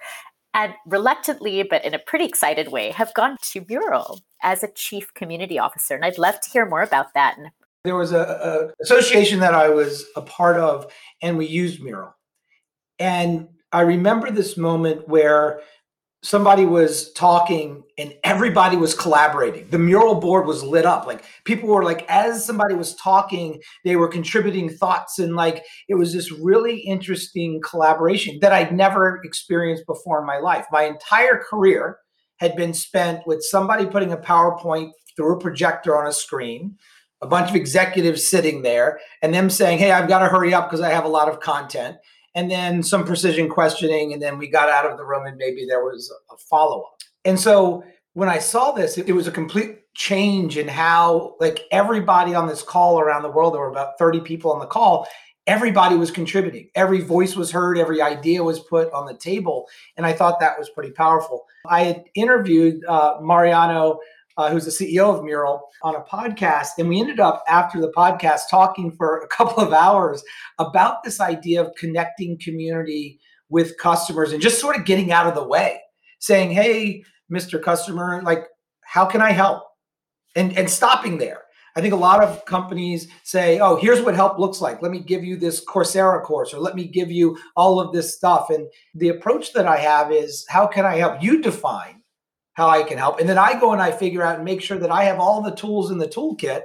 and 0.53 0.73
reluctantly, 0.85 1.63
but 1.63 1.85
in 1.85 1.93
a 1.93 1.99
pretty 1.99 2.25
excited 2.25 2.71
way, 2.71 2.91
have 2.91 3.13
gone 3.13 3.37
to 3.51 3.65
Mural 3.67 4.21
as 4.41 4.63
a 4.63 4.71
chief 4.73 5.13
community 5.13 5.59
officer. 5.59 5.95
And 5.95 6.03
I'd 6.03 6.17
love 6.17 6.39
to 6.41 6.49
hear 6.49 6.65
more 6.65 6.81
about 6.81 7.13
that. 7.13 7.37
There 7.83 7.95
was 7.95 8.11
a, 8.11 8.71
association 8.81 9.39
that 9.39 9.53
I 9.53 9.69
was 9.69 10.05
a 10.15 10.21
part 10.21 10.57
of, 10.57 10.91
and 11.21 11.37
we 11.37 11.45
used 11.45 11.81
Mural. 11.81 12.15
And 12.99 13.49
I 13.71 13.81
remember 13.81 14.31
this 14.31 14.57
moment 14.57 15.07
where 15.07 15.61
somebody 16.27 16.65
was 16.65 17.09
talking 17.13 17.81
and 17.97 18.13
everybody 18.25 18.75
was 18.75 18.93
collaborating. 18.93 19.65
The 19.69 19.79
mural 19.79 20.15
board 20.15 20.45
was 20.45 20.61
lit 20.61 20.85
up. 20.85 21.07
Like 21.07 21.23
people 21.45 21.69
were 21.69 21.85
like, 21.85 22.05
as 22.09 22.45
somebody 22.45 22.75
was 22.75 22.95
talking, 22.95 23.61
they 23.85 23.95
were 23.95 24.09
contributing 24.09 24.69
thoughts. 24.69 25.19
And 25.19 25.37
like 25.37 25.63
it 25.87 25.95
was 25.95 26.11
this 26.11 26.29
really 26.29 26.79
interesting 26.79 27.61
collaboration 27.61 28.39
that 28.41 28.51
I'd 28.51 28.75
never 28.75 29.21
experienced 29.23 29.85
before 29.87 30.19
in 30.19 30.27
my 30.27 30.37
life. 30.39 30.65
My 30.69 30.83
entire 30.83 31.41
career 31.49 31.97
had 32.41 32.57
been 32.57 32.73
spent 32.73 33.25
with 33.25 33.41
somebody 33.41 33.85
putting 33.85 34.11
a 34.11 34.17
PowerPoint 34.17 34.91
through 35.15 35.37
a 35.37 35.39
projector 35.39 35.97
on 35.97 36.07
a 36.07 36.11
screen, 36.11 36.75
a 37.21 37.27
bunch 37.27 37.49
of 37.49 37.55
executives 37.55 38.29
sitting 38.29 38.63
there, 38.63 38.99
and 39.21 39.33
them 39.33 39.49
saying, 39.49 39.77
Hey, 39.77 39.91
I've 39.91 40.09
got 40.09 40.19
to 40.19 40.27
hurry 40.27 40.53
up 40.53 40.69
because 40.69 40.81
I 40.81 40.89
have 40.89 41.05
a 41.05 41.09
lot 41.09 41.29
of 41.29 41.39
content 41.39 41.95
and 42.37 42.51
then 42.51 42.83
some 42.83 43.03
precision 43.03 43.49
questioning 43.49 44.13
and 44.13 44.21
then 44.21 44.37
we 44.37 44.47
got 44.47 44.69
out 44.69 44.85
of 44.85 44.95
the 44.97 45.03
room 45.03 45.25
and 45.25 45.37
maybe 45.37 45.65
there 45.65 45.83
was 45.83 46.13
a 46.31 46.37
follow-up. 46.37 47.01
And 47.25 47.37
so 47.37 47.83
when 48.13 48.29
i 48.29 48.39
saw 48.39 48.71
this 48.71 48.97
it, 48.97 49.11
was 49.11 49.27
a 49.27 49.31
complete 49.31 49.79
change 49.93 50.57
in 50.57 50.67
how 50.67 51.35
like 51.39 51.61
everybody 51.71 52.33
on 52.33 52.47
this 52.47 52.63
call 52.63 52.99
around 52.99 53.21
the 53.21 53.29
world 53.29 53.53
there 53.53 53.61
were 53.61 53.69
about 53.69 53.97
30 53.99 54.21
people 54.21 54.51
on 54.51 54.59
the 54.59 54.65
call 54.65 55.07
everybody 55.45 55.95
was 55.95 56.11
contributing. 56.11 56.69
Every 56.75 56.99
voice 56.99 57.35
was 57.35 57.49
heard 57.49 57.77
every 57.77 58.01
idea 58.01 58.43
was 58.43 58.59
put 58.59 58.91
on 58.91 59.05
the 59.05 59.15
table 59.15 59.67
and 59.95 60.05
i 60.05 60.13
thought 60.13 60.39
that 60.39 60.57
was 60.59 60.69
pretty 60.69 60.91
powerful. 60.91 61.45
I 61.67 61.83
had 61.83 62.03
interviewed 62.15 62.83
uh, 62.85 63.17
mariano 63.21 63.99
uh, 64.37 64.51
who's 64.51 64.65
the 64.65 64.71
CEO 64.71 65.13
of 65.13 65.23
Mural, 65.23 65.69
on 65.81 65.95
a 65.95 66.01
podcast. 66.01 66.69
And 66.77 66.87
we 66.87 66.99
ended 66.99 67.19
up 67.19 67.43
after 67.47 67.81
the 67.81 67.91
podcast 67.91 68.49
talking 68.49 68.91
for 68.91 69.19
a 69.19 69.27
couple 69.35 69.63
of 69.63 69.73
hours 69.73 70.23
about 70.59 71.03
this 71.03 71.19
idea 71.19 71.61
of 71.61 71.73
connecting 71.75 72.37
community 72.39 73.19
with 73.49 73.77
customers 73.77 74.31
and 74.31 74.41
just 74.41 74.59
sort 74.59 74.75
of 74.75 74.85
getting 74.85 75.11
out 75.11 75.27
of 75.27 75.35
the 75.35 75.47
way, 75.47 75.79
saying, 76.19 76.51
hey, 76.51 77.03
Mr. 77.31 77.61
Customer, 77.61 78.21
like, 78.23 78.45
how 78.81 79.05
can 79.05 79.21
I 79.21 79.31
help? 79.31 79.63
And, 80.35 80.55
and 80.57 80.69
stopping 80.69 81.17
there. 81.17 81.41
I 81.75 81.81
think 81.81 81.93
a 81.93 81.97
lot 81.97 82.23
of 82.23 82.43
companies 82.45 83.07
say, 83.23 83.59
oh, 83.59 83.75
here's 83.75 84.01
what 84.01 84.15
help 84.15 84.39
looks 84.39 84.61
like. 84.61 84.81
Let 84.81 84.91
me 84.91 84.99
give 84.99 85.23
you 85.23 85.37
this 85.37 85.63
Coursera 85.63 86.23
course, 86.23 86.51
or 86.51 86.59
let 86.59 86.75
me 86.75 86.85
give 86.85 87.11
you 87.11 87.37
all 87.55 87.79
of 87.79 87.93
this 87.93 88.15
stuff. 88.15 88.49
And 88.49 88.67
the 88.95 89.09
approach 89.09 89.53
that 89.53 89.67
I 89.67 89.77
have 89.77 90.11
is, 90.11 90.43
how 90.49 90.65
can 90.65 90.85
I 90.85 90.95
help 90.95 91.21
you 91.21 91.39
define 91.39 92.01
how 92.57 92.67
I 92.67 92.81
can 92.81 92.97
help. 92.97 93.19
And 93.19 93.29
then 93.29 93.37
I 93.37 93.57
go 93.59 93.71
and 93.71 93.79
I 93.79 93.91
figure 93.91 94.23
out 94.23 94.37
and 94.37 94.43
make 94.43 94.63
sure 94.63 94.79
that 94.79 94.89
I 94.89 95.03
have 95.03 95.19
all 95.19 95.43
the 95.43 95.55
tools 95.55 95.91
in 95.91 95.99
the 95.99 96.07
toolkit 96.07 96.63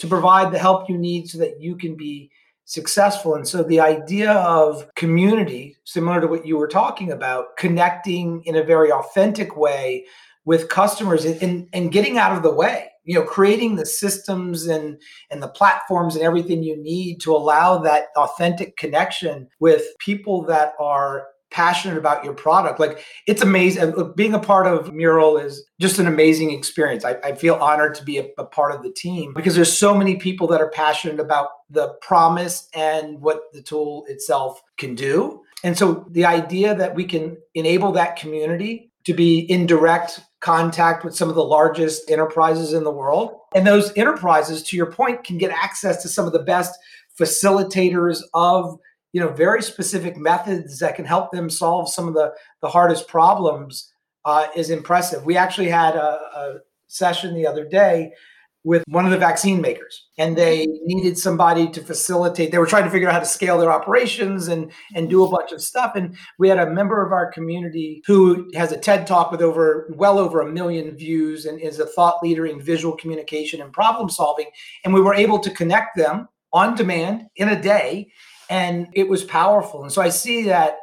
to 0.00 0.08
provide 0.08 0.52
the 0.52 0.58
help 0.58 0.90
you 0.90 0.98
need 0.98 1.28
so 1.28 1.38
that 1.38 1.60
you 1.60 1.76
can 1.76 1.94
be 1.94 2.32
successful. 2.64 3.36
And 3.36 3.46
so 3.46 3.62
the 3.62 3.78
idea 3.78 4.32
of 4.32 4.92
community, 4.96 5.76
similar 5.84 6.20
to 6.20 6.26
what 6.26 6.44
you 6.44 6.56
were 6.56 6.66
talking 6.66 7.12
about, 7.12 7.56
connecting 7.56 8.42
in 8.44 8.56
a 8.56 8.64
very 8.64 8.90
authentic 8.90 9.56
way 9.56 10.04
with 10.44 10.68
customers 10.68 11.24
and, 11.24 11.68
and 11.72 11.92
getting 11.92 12.18
out 12.18 12.36
of 12.36 12.42
the 12.42 12.52
way 12.52 12.90
you 13.04 13.14
know 13.14 13.22
creating 13.22 13.76
the 13.76 13.86
systems 13.86 14.66
and 14.66 14.98
and 15.30 15.42
the 15.42 15.48
platforms 15.48 16.16
and 16.16 16.24
everything 16.24 16.62
you 16.62 16.76
need 16.76 17.20
to 17.20 17.34
allow 17.34 17.78
that 17.78 18.06
authentic 18.16 18.76
connection 18.76 19.46
with 19.60 19.84
people 19.98 20.42
that 20.42 20.72
are 20.80 21.26
passionate 21.54 21.96
about 21.96 22.24
your 22.24 22.34
product. 22.34 22.80
Like 22.80 23.04
it's 23.28 23.40
amazing. 23.40 24.12
Being 24.16 24.34
a 24.34 24.40
part 24.40 24.66
of 24.66 24.92
Mural 24.92 25.36
is 25.36 25.64
just 25.80 26.00
an 26.00 26.08
amazing 26.08 26.50
experience. 26.50 27.04
I, 27.04 27.12
I 27.22 27.36
feel 27.36 27.54
honored 27.54 27.94
to 27.94 28.04
be 28.04 28.18
a, 28.18 28.26
a, 28.38 28.44
part 28.44 28.74
of 28.74 28.82
the 28.82 28.90
team 28.90 29.32
because 29.34 29.54
there's 29.54 29.72
so 29.72 29.94
many 29.94 30.16
people 30.16 30.48
that 30.48 30.60
are 30.60 30.70
passionate 30.70 31.20
about 31.20 31.50
the 31.70 31.94
promise 32.02 32.68
and 32.74 33.20
what 33.20 33.52
the 33.52 33.62
tool 33.62 34.04
itself 34.08 34.60
can 34.78 34.96
do. 34.96 35.42
And 35.62 35.78
so 35.78 36.04
the 36.10 36.24
idea 36.24 36.74
that 36.74 36.96
we 36.96 37.04
can 37.04 37.36
enable 37.54 37.92
that 37.92 38.16
community 38.16 38.90
to 39.04 39.14
be 39.14 39.38
in 39.38 39.64
direct 39.66 40.20
contact 40.40 41.04
with 41.04 41.14
some 41.14 41.28
of 41.28 41.36
the 41.36 41.44
largest 41.44 42.10
enterprises 42.10 42.72
in 42.72 42.82
the 42.82 42.90
world. 42.90 43.38
And 43.54 43.64
those 43.64 43.96
enterprises, 43.96 44.64
to 44.64 44.76
your 44.76 44.90
point, 44.90 45.22
can 45.22 45.38
get 45.38 45.52
access 45.52 46.02
to 46.02 46.08
some 46.08 46.26
of 46.26 46.32
the 46.32 46.42
best 46.42 46.76
facilitators 47.18 48.22
of 48.34 48.76
you 49.14 49.20
know 49.20 49.28
very 49.28 49.62
specific 49.62 50.16
methods 50.16 50.80
that 50.80 50.96
can 50.96 51.04
help 51.04 51.30
them 51.30 51.48
solve 51.48 51.88
some 51.88 52.08
of 52.08 52.14
the 52.14 52.34
the 52.60 52.68
hardest 52.68 53.06
problems 53.08 53.90
uh, 54.24 54.48
is 54.56 54.70
impressive. 54.70 55.24
We 55.24 55.36
actually 55.36 55.68
had 55.68 55.94
a, 55.94 56.18
a 56.36 56.54
session 56.88 57.34
the 57.34 57.46
other 57.46 57.64
day 57.64 58.12
with 58.64 58.82
one 58.88 59.04
of 59.04 59.10
the 59.10 59.18
vaccine 59.18 59.60
makers 59.60 60.06
and 60.16 60.36
they 60.36 60.66
needed 60.84 61.18
somebody 61.18 61.68
to 61.68 61.82
facilitate 61.82 62.50
they 62.50 62.56
were 62.56 62.66
trying 62.66 62.84
to 62.84 62.90
figure 62.90 63.06
out 63.06 63.12
how 63.12 63.20
to 63.20 63.26
scale 63.26 63.58
their 63.58 63.70
operations 63.70 64.48
and 64.48 64.72
and 64.94 65.10
do 65.10 65.22
a 65.22 65.28
bunch 65.28 65.52
of 65.52 65.60
stuff 65.60 65.92
and 65.94 66.16
we 66.38 66.48
had 66.48 66.58
a 66.58 66.70
member 66.70 67.04
of 67.04 67.12
our 67.12 67.30
community 67.30 68.02
who 68.06 68.50
has 68.54 68.72
a 68.72 68.78
ted 68.78 69.06
talk 69.06 69.30
with 69.30 69.42
over 69.42 69.92
well 69.96 70.18
over 70.18 70.40
a 70.40 70.50
million 70.50 70.96
views 70.96 71.44
and 71.44 71.60
is 71.60 71.78
a 71.78 71.86
thought 71.86 72.22
leader 72.22 72.46
in 72.46 72.58
visual 72.58 72.96
communication 72.96 73.60
and 73.60 73.70
problem 73.70 74.08
solving 74.08 74.46
and 74.84 74.94
we 74.94 75.00
were 75.00 75.14
able 75.14 75.38
to 75.38 75.50
connect 75.50 75.94
them 75.94 76.26
on 76.54 76.74
demand 76.74 77.24
in 77.36 77.50
a 77.50 77.60
day 77.60 78.08
and 78.48 78.88
it 78.92 79.08
was 79.08 79.24
powerful. 79.24 79.82
And 79.82 79.92
so 79.92 80.02
I 80.02 80.08
see 80.08 80.44
that 80.44 80.78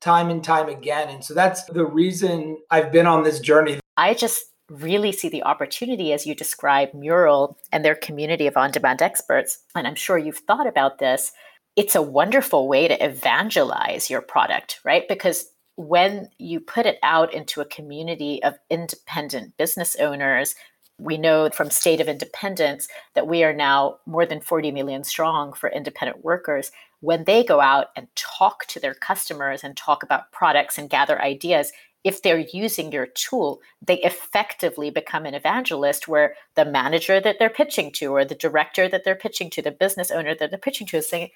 time 0.00 0.30
and 0.30 0.42
time 0.42 0.68
again. 0.68 1.08
And 1.08 1.24
so 1.24 1.34
that's 1.34 1.64
the 1.64 1.84
reason 1.84 2.58
I've 2.70 2.92
been 2.92 3.06
on 3.06 3.22
this 3.22 3.40
journey. 3.40 3.80
I 3.96 4.14
just 4.14 4.44
really 4.68 5.12
see 5.12 5.28
the 5.28 5.44
opportunity 5.44 6.12
as 6.12 6.26
you 6.26 6.34
describe 6.34 6.92
Mural 6.92 7.58
and 7.72 7.84
their 7.84 7.94
community 7.94 8.46
of 8.46 8.56
on 8.56 8.70
demand 8.70 9.00
experts. 9.00 9.60
And 9.74 9.86
I'm 9.86 9.94
sure 9.94 10.18
you've 10.18 10.38
thought 10.38 10.66
about 10.66 10.98
this. 10.98 11.32
It's 11.76 11.94
a 11.94 12.02
wonderful 12.02 12.68
way 12.68 12.88
to 12.88 13.04
evangelize 13.04 14.10
your 14.10 14.22
product, 14.22 14.80
right? 14.84 15.04
Because 15.08 15.46
when 15.76 16.30
you 16.38 16.58
put 16.58 16.86
it 16.86 16.98
out 17.02 17.32
into 17.34 17.60
a 17.60 17.66
community 17.66 18.42
of 18.42 18.58
independent 18.70 19.56
business 19.56 19.94
owners, 19.96 20.54
we 20.98 21.18
know 21.18 21.50
from 21.50 21.70
State 21.70 22.00
of 22.00 22.08
Independence 22.08 22.88
that 23.14 23.26
we 23.26 23.44
are 23.44 23.52
now 23.52 23.98
more 24.06 24.24
than 24.24 24.40
40 24.40 24.70
million 24.70 25.04
strong 25.04 25.52
for 25.52 25.70
independent 25.70 26.24
workers. 26.24 26.72
When 27.00 27.24
they 27.24 27.44
go 27.44 27.60
out 27.60 27.88
and 27.96 28.08
talk 28.14 28.66
to 28.66 28.80
their 28.80 28.94
customers 28.94 29.62
and 29.62 29.76
talk 29.76 30.02
about 30.02 30.32
products 30.32 30.78
and 30.78 30.88
gather 30.88 31.20
ideas, 31.20 31.72
if 32.04 32.22
they're 32.22 32.38
using 32.38 32.92
your 32.92 33.06
tool, 33.06 33.60
they 33.84 33.98
effectively 34.02 34.90
become 34.90 35.26
an 35.26 35.34
evangelist 35.34 36.06
where 36.06 36.34
the 36.54 36.64
manager 36.64 37.20
that 37.20 37.38
they're 37.38 37.50
pitching 37.50 37.90
to, 37.92 38.14
or 38.14 38.24
the 38.24 38.34
director 38.34 38.88
that 38.88 39.02
they're 39.04 39.16
pitching 39.16 39.50
to, 39.50 39.60
the 39.60 39.72
business 39.72 40.10
owner 40.10 40.34
that 40.34 40.50
they're 40.50 40.58
pitching 40.58 40.86
to 40.86 40.98
is 40.98 41.08
saying, 41.08 41.30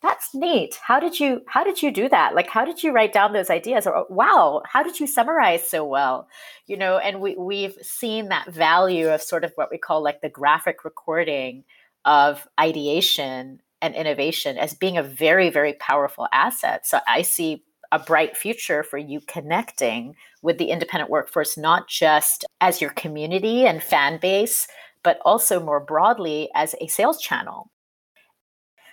that's 0.00 0.32
neat. 0.34 0.78
How 0.80 1.00
did 1.00 1.18
you 1.18 1.42
how 1.48 1.64
did 1.64 1.82
you 1.82 1.90
do 1.90 2.08
that? 2.08 2.34
Like 2.34 2.48
how 2.48 2.64
did 2.64 2.82
you 2.82 2.92
write 2.92 3.12
down 3.12 3.32
those 3.32 3.50
ideas? 3.50 3.86
Or 3.86 4.06
wow, 4.08 4.62
how 4.64 4.82
did 4.82 5.00
you 5.00 5.06
summarize 5.06 5.68
so 5.68 5.84
well? 5.84 6.28
You 6.66 6.76
know, 6.76 6.98
and 6.98 7.20
we 7.20 7.34
we've 7.36 7.76
seen 7.82 8.28
that 8.28 8.50
value 8.52 9.08
of 9.08 9.22
sort 9.22 9.44
of 9.44 9.52
what 9.56 9.70
we 9.70 9.78
call 9.78 10.02
like 10.02 10.20
the 10.20 10.28
graphic 10.28 10.84
recording 10.84 11.64
of 12.04 12.46
ideation 12.60 13.60
and 13.82 13.94
innovation 13.94 14.56
as 14.56 14.74
being 14.74 14.96
a 14.96 15.02
very, 15.02 15.50
very 15.50 15.74
powerful 15.74 16.28
asset. 16.32 16.86
So 16.86 17.00
I 17.08 17.22
see 17.22 17.64
a 17.90 17.98
bright 17.98 18.36
future 18.36 18.82
for 18.82 18.98
you 18.98 19.20
connecting 19.26 20.14
with 20.42 20.58
the 20.58 20.70
independent 20.70 21.10
workforce, 21.10 21.56
not 21.56 21.88
just 21.88 22.44
as 22.60 22.80
your 22.80 22.90
community 22.90 23.66
and 23.66 23.82
fan 23.82 24.18
base, 24.20 24.68
but 25.02 25.18
also 25.24 25.58
more 25.58 25.80
broadly 25.80 26.50
as 26.54 26.74
a 26.80 26.86
sales 26.86 27.20
channel. 27.20 27.70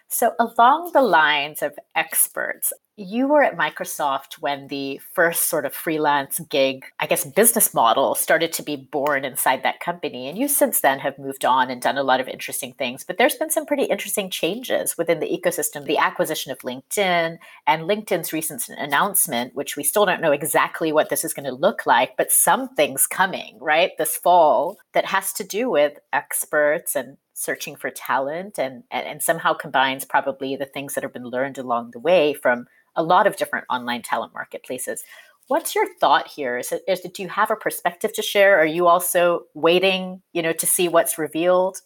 So, 0.07 0.33
along 0.39 0.91
the 0.93 1.01
lines 1.01 1.61
of 1.61 1.77
experts, 1.95 2.71
you 2.97 3.27
were 3.27 3.43
at 3.43 3.57
Microsoft 3.57 4.35
when 4.39 4.67
the 4.67 5.01
first 5.13 5.49
sort 5.49 5.65
of 5.65 5.73
freelance 5.73 6.39
gig, 6.49 6.85
I 6.99 7.07
guess, 7.07 7.25
business 7.25 7.73
model 7.73 8.15
started 8.15 8.53
to 8.53 8.63
be 8.63 8.77
born 8.77 9.25
inside 9.25 9.63
that 9.63 9.81
company. 9.81 10.29
And 10.29 10.37
you 10.37 10.47
since 10.47 10.79
then 10.79 10.99
have 10.99 11.19
moved 11.19 11.43
on 11.43 11.69
and 11.69 11.81
done 11.81 11.97
a 11.97 12.03
lot 12.03 12.21
of 12.21 12.29
interesting 12.29 12.73
things. 12.73 13.03
But 13.03 13.17
there's 13.17 13.35
been 13.35 13.49
some 13.49 13.65
pretty 13.65 13.83
interesting 13.83 14.29
changes 14.29 14.97
within 14.97 15.19
the 15.19 15.27
ecosystem 15.27 15.85
the 15.85 15.97
acquisition 15.97 16.51
of 16.53 16.59
LinkedIn 16.59 17.37
and 17.67 17.81
LinkedIn's 17.83 18.31
recent 18.31 18.69
announcement, 18.69 19.55
which 19.55 19.75
we 19.75 19.83
still 19.83 20.05
don't 20.05 20.21
know 20.21 20.31
exactly 20.31 20.93
what 20.93 21.09
this 21.09 21.25
is 21.25 21.33
going 21.33 21.45
to 21.45 21.51
look 21.51 21.85
like, 21.85 22.15
but 22.15 22.31
something's 22.31 23.07
coming, 23.07 23.57
right, 23.59 23.91
this 23.97 24.15
fall 24.15 24.77
that 24.93 25.05
has 25.05 25.33
to 25.33 25.43
do 25.43 25.69
with 25.69 25.99
experts 26.13 26.95
and 26.95 27.17
searching 27.35 27.75
for 27.75 27.89
talent 27.89 28.57
and, 28.57 28.83
and, 28.89 29.05
and 29.05 29.21
somehow 29.21 29.53
combines 29.53 30.05
probably 30.05 30.55
the 30.55 30.65
things 30.65 30.93
that 30.93 31.03
have 31.03 31.13
been 31.13 31.27
learned 31.27 31.57
along 31.57 31.91
the 31.91 31.99
way 31.99 32.33
from 32.33 32.65
a 32.95 33.03
lot 33.03 33.27
of 33.27 33.35
different 33.35 33.65
online 33.69 34.01
talent 34.01 34.33
marketplaces. 34.33 35.03
What's 35.47 35.75
your 35.75 35.85
thought 35.99 36.27
here? 36.27 36.57
Is 36.57 36.71
it, 36.71 36.81
is 36.87 37.01
it, 37.01 37.13
do 37.13 37.21
you 37.21 37.29
have 37.29 37.51
a 37.51 37.55
perspective 37.57 38.13
to 38.13 38.21
share? 38.21 38.57
Are 38.57 38.65
you 38.65 38.87
also 38.87 39.41
waiting, 39.53 40.21
you 40.31 40.41
know, 40.41 40.53
to 40.53 40.65
see 40.65 40.87
what's 40.87 41.17
revealed? 41.17 41.81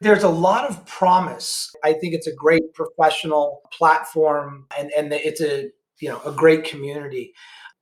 There's 0.00 0.22
a 0.22 0.28
lot 0.28 0.70
of 0.70 0.86
promise. 0.86 1.74
I 1.84 1.92
think 1.94 2.14
it's 2.14 2.28
a 2.28 2.34
great 2.34 2.72
professional 2.74 3.60
platform, 3.72 4.66
and 4.76 4.90
and 4.90 5.12
it's 5.12 5.40
a 5.40 5.70
you 6.00 6.08
know 6.08 6.20
a 6.26 6.32
great 6.32 6.64
community. 6.64 7.34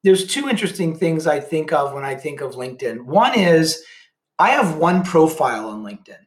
There's 0.05 0.27
two 0.27 0.47
interesting 0.47 0.95
things 0.95 1.27
I 1.27 1.41
think 1.41 1.73
of 1.73 1.95
when 1.95 2.05
I 2.05 2.15
think 2.15 2.43
of 2.43 2.57
LinkedIn. 2.57 3.07
One 3.07 3.39
is 3.39 3.83
I 4.39 4.51
have 4.51 4.77
one 4.77 5.03
profile 5.03 5.71
on 5.71 5.83
LinkedIn, 5.83 6.19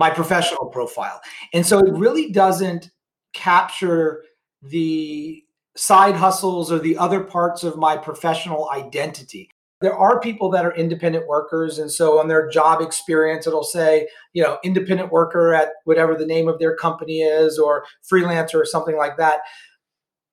my 0.00 0.10
professional 0.10 0.66
profile, 0.66 1.20
and 1.52 1.64
so 1.64 1.78
it 1.78 1.92
really 1.92 2.32
doesn't 2.32 2.90
capture 3.34 4.24
the 4.62 5.44
side 5.76 6.16
hustles 6.16 6.72
or 6.72 6.78
the 6.78 6.98
other 6.98 7.20
parts 7.20 7.62
of 7.62 7.76
my 7.76 7.96
professional 7.96 8.68
identity. 8.70 9.48
There 9.80 9.96
are 9.96 10.20
people 10.20 10.50
that 10.50 10.66
are 10.66 10.74
independent 10.74 11.26
workers. 11.26 11.78
And 11.78 11.90
so 11.90 12.18
on 12.18 12.28
their 12.28 12.48
job 12.50 12.82
experience, 12.82 13.46
it'll 13.46 13.64
say, 13.64 14.08
you 14.34 14.42
know, 14.42 14.58
independent 14.62 15.10
worker 15.10 15.54
at 15.54 15.70
whatever 15.84 16.14
the 16.14 16.26
name 16.26 16.48
of 16.48 16.58
their 16.58 16.76
company 16.76 17.22
is 17.22 17.58
or 17.58 17.84
freelancer 18.10 18.56
or 18.56 18.66
something 18.66 18.96
like 18.96 19.16
that. 19.16 19.40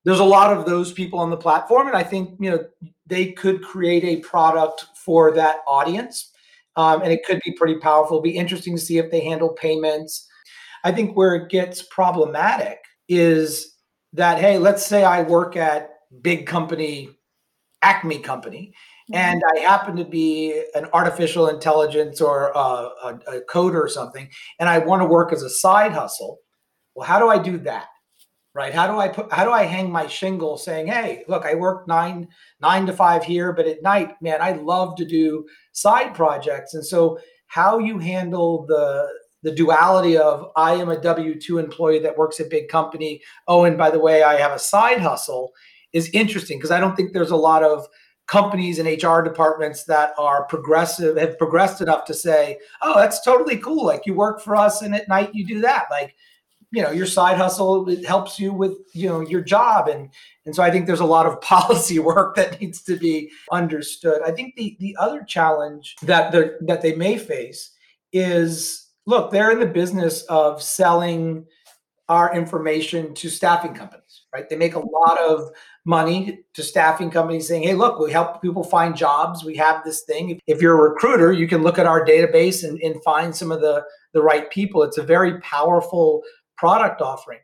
There's 0.04 0.20
a 0.20 0.26
lot 0.26 0.56
of 0.56 0.66
those 0.66 0.92
people 0.92 1.20
on 1.20 1.30
the 1.30 1.38
platform. 1.38 1.88
And 1.88 1.96
I 1.96 2.04
think, 2.04 2.38
you 2.42 2.52
know, 2.52 2.66
they 3.06 3.32
could 3.32 3.64
create 3.64 4.04
a 4.04 4.18
product 4.18 4.88
for 4.96 5.32
that 5.34 5.60
audience. 5.66 6.34
Um, 6.78 7.02
and 7.02 7.12
it 7.12 7.26
could 7.26 7.42
be 7.44 7.52
pretty 7.52 7.76
powerful. 7.76 8.18
It'll 8.18 8.24
be 8.24 8.38
interesting 8.38 8.76
to 8.76 8.82
see 8.82 9.00
if 9.00 9.12
they 9.12 9.20
handle 9.20 9.50
payments. 9.50 10.26
I 10.84 10.92
think 10.92 11.18
where 11.18 11.36
it 11.36 11.50
gets 11.50 11.82
problematic 11.82 12.80
is 13.10 13.78
that 14.14 14.40
hey 14.40 14.58
let's 14.58 14.86
say 14.86 15.04
i 15.04 15.22
work 15.22 15.56
at 15.56 15.90
big 16.22 16.46
company 16.46 17.10
acme 17.82 18.20
company 18.20 18.74
mm-hmm. 19.12 19.16
and 19.16 19.42
i 19.56 19.60
happen 19.60 19.96
to 19.96 20.06
be 20.06 20.64
an 20.76 20.86
artificial 20.94 21.48
intelligence 21.48 22.22
or 22.22 22.52
a, 22.56 22.60
a, 22.60 23.20
a 23.28 23.42
coder 23.50 23.82
or 23.82 23.90
something 23.90 24.30
and 24.60 24.70
i 24.70 24.78
want 24.78 25.02
to 25.02 25.08
work 25.08 25.34
as 25.34 25.44
a 25.44 25.50
side 25.50 25.92
hustle 25.92 26.40
well 26.96 27.08
how 27.08 27.20
do 27.20 27.30
i 27.30 27.38
do 27.38 27.58
that 27.58 27.88
right 28.58 28.74
how 28.74 28.88
do 28.88 29.00
i 29.00 29.08
put 29.08 29.32
how 29.32 29.46
do 29.46 29.52
i 29.52 29.64
hang 29.64 29.92
my 29.92 30.08
shingle 30.08 30.58
saying 30.58 30.88
hey 30.88 31.24
look 31.28 31.46
i 31.46 31.54
work 31.54 31.88
nine 31.88 32.28
nine 32.60 32.86
to 32.86 32.92
five 32.92 33.24
here 33.24 33.54
but 33.54 33.68
at 33.68 33.84
night 33.84 34.20
man 34.22 34.42
i 34.42 34.52
love 34.54 34.96
to 34.96 35.06
do 35.06 35.46
side 35.72 36.14
projects 36.16 36.74
and 36.74 36.86
so 36.86 37.20
how 37.46 37.78
you 37.78 38.00
handle 38.00 38.66
the 38.66 39.08
the 39.44 39.52
duality 39.54 40.18
of 40.18 40.52
I 40.56 40.74
am 40.74 40.90
a 40.90 41.00
W 41.00 41.40
2 41.40 41.60
employee 41.60 42.00
that 42.00 42.18
works 42.18 42.40
at 42.40 42.50
big 42.50 42.70
company. 42.70 43.22
Oh, 43.48 43.64
and 43.64 43.78
by 43.78 43.92
the 43.92 44.00
way, 44.00 44.24
I 44.24 44.36
have 44.38 44.52
a 44.52 44.60
side 44.60 45.00
hustle 45.00 45.54
is 45.94 46.10
interesting 46.10 46.58
because 46.58 46.72
I 46.72 46.80
don't 46.80 46.96
think 46.96 47.14
there's 47.14 47.32
a 47.32 47.36
lot 47.36 47.64
of 47.64 47.88
companies 48.28 48.78
and 48.78 49.02
HR 49.02 49.22
departments 49.22 49.86
that 49.86 50.12
are 50.18 50.46
progressive, 50.48 51.16
have 51.18 51.38
progressed 51.38 51.82
enough 51.82 52.04
to 52.06 52.14
say, 52.14 52.58
oh, 52.82 52.96
that's 53.00 53.22
totally 53.22 53.58
cool. 53.58 53.86
Like 53.86 54.06
you 54.06 54.14
work 54.14 54.42
for 54.42 54.56
us 54.56 54.82
and 54.82 54.94
at 54.94 55.08
night 55.08 55.34
you 55.34 55.46
do 55.46 55.62
that. 55.62 55.86
Like 55.90 56.16
you 56.72 56.82
know 56.82 56.92
your 56.92 57.06
side 57.06 57.38
hustle 57.38 57.88
it 57.90 58.06
helps 58.06 58.40
you 58.40 58.54
with 58.54 58.78
you 58.94 59.08
know 59.08 59.22
your 59.22 59.42
job. 59.42 59.88
And 59.88 60.10
and 60.46 60.56
so 60.56 60.64
i 60.64 60.72
think 60.72 60.86
there's 60.86 61.00
a 61.00 61.06
lot 61.06 61.26
of 61.26 61.40
policy 61.54 62.00
work 62.00 62.36
that 62.36 62.60
needs 62.60 62.82
to 62.84 62.98
be 62.98 63.32
understood. 63.52 64.22
I 64.26 64.32
think 64.32 64.56
the 64.56 64.76
the 64.80 64.96
other 65.00 65.24
challenge 65.24 65.96
that 66.04 66.32
they 66.32 66.52
that 66.62 66.82
they 66.82 66.96
may 66.96 67.18
face 67.18 67.72
is 68.14 68.88
look 69.06 69.32
they're 69.32 69.52
in 69.52 69.60
the 69.60 69.66
business 69.66 70.24
of 70.24 70.62
selling 70.62 71.46
our 72.10 72.34
information 72.34 73.14
to 73.14 73.30
staffing 73.30 73.74
companies 73.74 74.24
right? 74.34 74.50
They 74.50 74.56
make 74.56 74.76
a 74.76 74.80
lot 74.80 75.20
of 75.20 75.50
money 75.86 76.44
to 76.54 76.62
staffing 76.64 77.10
companies 77.10 77.48
saying 77.48 77.64
hey 77.64 77.74
look 77.74 78.00
we 78.00 78.12
help 78.12 78.42
people 78.42 78.64
find 78.64 78.96
jobs. 78.96 79.44
We 79.44 79.56
have 79.56 79.84
this 79.84 80.04
thing. 80.04 80.40
If 80.48 80.62
you're 80.62 80.78
a 80.78 80.90
recruiter 80.90 81.32
you 81.32 81.48
can 81.48 81.64
look 81.64 81.80
at 81.80 81.86
our 81.86 82.06
database 82.06 82.68
and, 82.68 82.80
and 82.82 83.02
find 83.04 83.36
some 83.36 83.52
of 83.52 83.62
the 83.62 83.84
the 84.14 84.22
right 84.22 84.50
people. 84.50 84.84
It's 84.84 84.98
a 84.98 85.04
very 85.04 85.40
powerful 85.42 86.24
product 86.58 87.02
offering. 87.02 87.40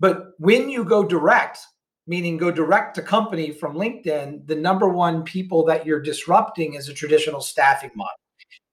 But 0.00 0.32
when 0.38 0.68
you 0.68 0.84
go 0.84 1.04
direct, 1.04 1.58
meaning 2.06 2.36
go 2.36 2.50
direct 2.50 2.94
to 2.96 3.02
company 3.02 3.50
from 3.50 3.74
LinkedIn, 3.74 4.46
the 4.46 4.54
number 4.54 4.88
one 4.88 5.22
people 5.22 5.64
that 5.66 5.84
you're 5.84 6.00
disrupting 6.00 6.74
is 6.74 6.88
a 6.88 6.94
traditional 6.94 7.40
staffing 7.40 7.90
model. 7.94 8.12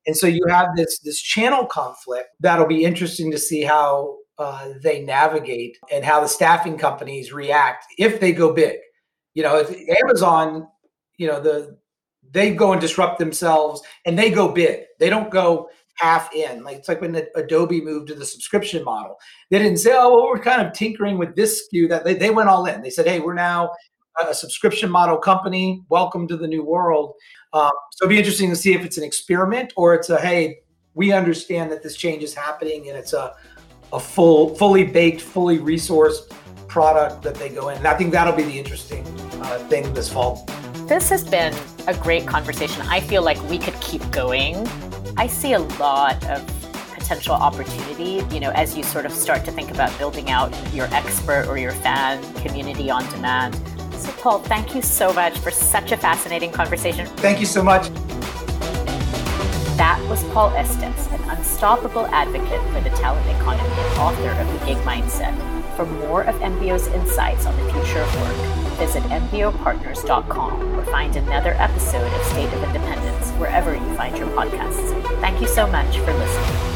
And 0.06 0.16
so 0.16 0.28
you 0.28 0.42
have 0.50 0.68
this 0.76 1.00
this 1.00 1.22
channel 1.22 1.66
conflict 1.66 2.30
that'll 2.40 2.68
be 2.68 2.84
interesting 2.84 3.32
to 3.32 3.38
see 3.38 3.62
how 3.62 4.18
uh, 4.38 4.74
they 4.82 5.02
navigate 5.02 5.78
and 5.92 6.04
how 6.04 6.20
the 6.20 6.28
staffing 6.28 6.78
companies 6.78 7.32
react 7.32 7.86
if 7.98 8.20
they 8.20 8.34
go 8.34 8.54
big. 8.54 8.78
You 9.34 9.44
know, 9.44 9.58
if 9.58 9.72
Amazon, 10.04 10.68
you 11.18 11.28
know, 11.28 11.40
the 11.40 11.78
they 12.32 12.54
go 12.54 12.72
and 12.72 12.82
disrupt 12.82 13.20
themselves 13.20 13.82
and 14.06 14.18
they 14.18 14.30
go 14.30 14.52
big. 14.52 14.82
They 15.00 15.10
don't 15.10 15.30
go 15.30 15.70
half 15.96 16.34
in. 16.34 16.64
Like 16.64 16.78
it's 16.78 16.88
like 16.88 17.02
when 17.02 17.22
Adobe 17.36 17.82
moved 17.82 18.08
to 18.08 18.16
the 18.16 18.26
subscription 18.26 18.84
model. 18.84 19.18
They 19.50 19.60
didn't 19.60 19.78
say, 19.78 19.92
"Oh, 19.94 20.16
well, 20.16 20.28
we're 20.28 20.40
kind 20.40 20.66
of 20.66 20.74
tinkering 20.74 21.18
with 21.18 21.36
this 21.36 21.68
SKU." 21.68 21.90
That 21.90 22.04
they, 22.04 22.14
they 22.16 22.30
went 22.30 22.50
all 22.50 22.66
in. 22.66 22.82
They 22.82 22.90
said, 22.90 23.08
"Hey, 23.08 23.20
we're 23.20 23.34
now 23.34 23.72
a 24.28 24.34
subscription 24.34 24.90
model 24.90 25.18
company. 25.18 25.84
Welcome 25.90 26.28
to 26.28 26.38
the 26.38 26.48
new 26.48 26.64
world." 26.64 27.14
Um, 27.54 27.72
so 27.92 28.06
it'll 28.06 28.10
be 28.10 28.18
interesting 28.18 28.50
to 28.50 28.56
see 28.56 28.74
if 28.74 28.84
it's 28.84 28.98
an 28.98 29.04
experiment 29.04 29.74
or 29.76 29.94
it's 29.94 30.10
a 30.10 30.20
hey, 30.20 30.60
we 30.96 31.12
understand 31.12 31.72
that 31.72 31.84
this 31.84 31.96
change 31.96 32.24
is 32.24 32.34
happening 32.34 32.90
and 32.90 32.98
it's 32.98 33.14
a 33.14 33.36
a 33.94 34.00
full, 34.00 34.56
fully 34.56 34.84
baked, 34.84 35.22
fully 35.22 35.60
resourced 35.60 36.30
product 36.68 37.22
that 37.22 37.36
they 37.36 37.50
go 37.50 37.70
in. 37.70 37.78
And 37.78 37.88
I 37.88 37.96
think 37.96 38.12
that'll 38.12 38.34
be 38.34 38.44
the 38.44 38.58
interesting 38.58 39.06
uh, 39.34 39.60
thing 39.70 39.94
this 39.94 40.12
fall. 40.12 40.44
This 40.88 41.10
has 41.10 41.24
been 41.24 41.54
a 41.88 41.94
great 41.94 42.26
conversation. 42.26 42.82
I 42.88 43.00
feel 43.00 43.22
like 43.22 43.42
we 43.50 43.60
could 43.60 43.73
keep 43.94 44.12
going 44.12 44.56
I 45.18 45.28
see 45.28 45.54
a 45.54 45.60
lot 45.60 46.26
of 46.26 46.44
potential 46.96 47.36
opportunity, 47.36 48.26
you 48.34 48.40
know, 48.40 48.50
as 48.52 48.76
you 48.76 48.82
sort 48.82 49.06
of 49.06 49.12
start 49.12 49.46
to 49.46 49.52
think 49.52 49.70
about 49.70 49.96
building 50.00 50.32
out 50.32 50.52
your 50.74 50.88
expert 50.88 51.46
or 51.48 51.60
your 51.60 51.72
fan 51.72 52.24
community 52.42 52.90
on 52.90 53.08
demand. 53.12 53.54
So, 53.94 54.12
Paul, 54.14 54.40
thank 54.40 54.74
you 54.74 54.82
so 54.82 55.14
much 55.14 55.38
for 55.38 55.52
such 55.52 55.92
a 55.92 55.98
fascinating 55.98 56.52
conversation. 56.52 57.06
Thank 57.18 57.40
you 57.40 57.46
so 57.46 57.62
much. 57.62 57.90
That 59.78 60.04
was 60.10 60.24
Paul 60.34 60.50
Estes, 60.56 61.08
an 61.12 61.22
unstoppable 61.30 62.08
advocate 62.08 62.62
for 62.74 62.82
the 62.82 62.96
talent 62.98 63.30
economy 63.40 63.70
and 63.70 64.00
author 64.00 64.32
of 64.32 64.60
The 64.60 64.66
Gig 64.66 64.78
Mindset. 64.78 65.36
For 65.76 65.86
more 65.86 66.24
of 66.24 66.34
MBO's 66.38 66.88
insights 66.88 67.46
on 67.46 67.56
the 67.58 67.72
future 67.72 68.00
of 68.00 68.16
work, 68.22 68.63
visit 68.74 69.04
mbopartners.com 69.04 70.80
or 70.80 70.86
find 70.86 71.16
another 71.16 71.54
episode 71.54 72.12
of 72.12 72.26
State 72.28 72.52
of 72.54 72.64
Independence 72.64 73.30
wherever 73.32 73.74
you 73.74 73.96
find 73.96 74.18
your 74.18 74.28
podcasts. 74.30 74.92
Thank 75.22 75.42
you 75.42 75.48
so 75.48 75.68
much 75.68 75.98
for 76.00 76.14
listening. 76.14 76.73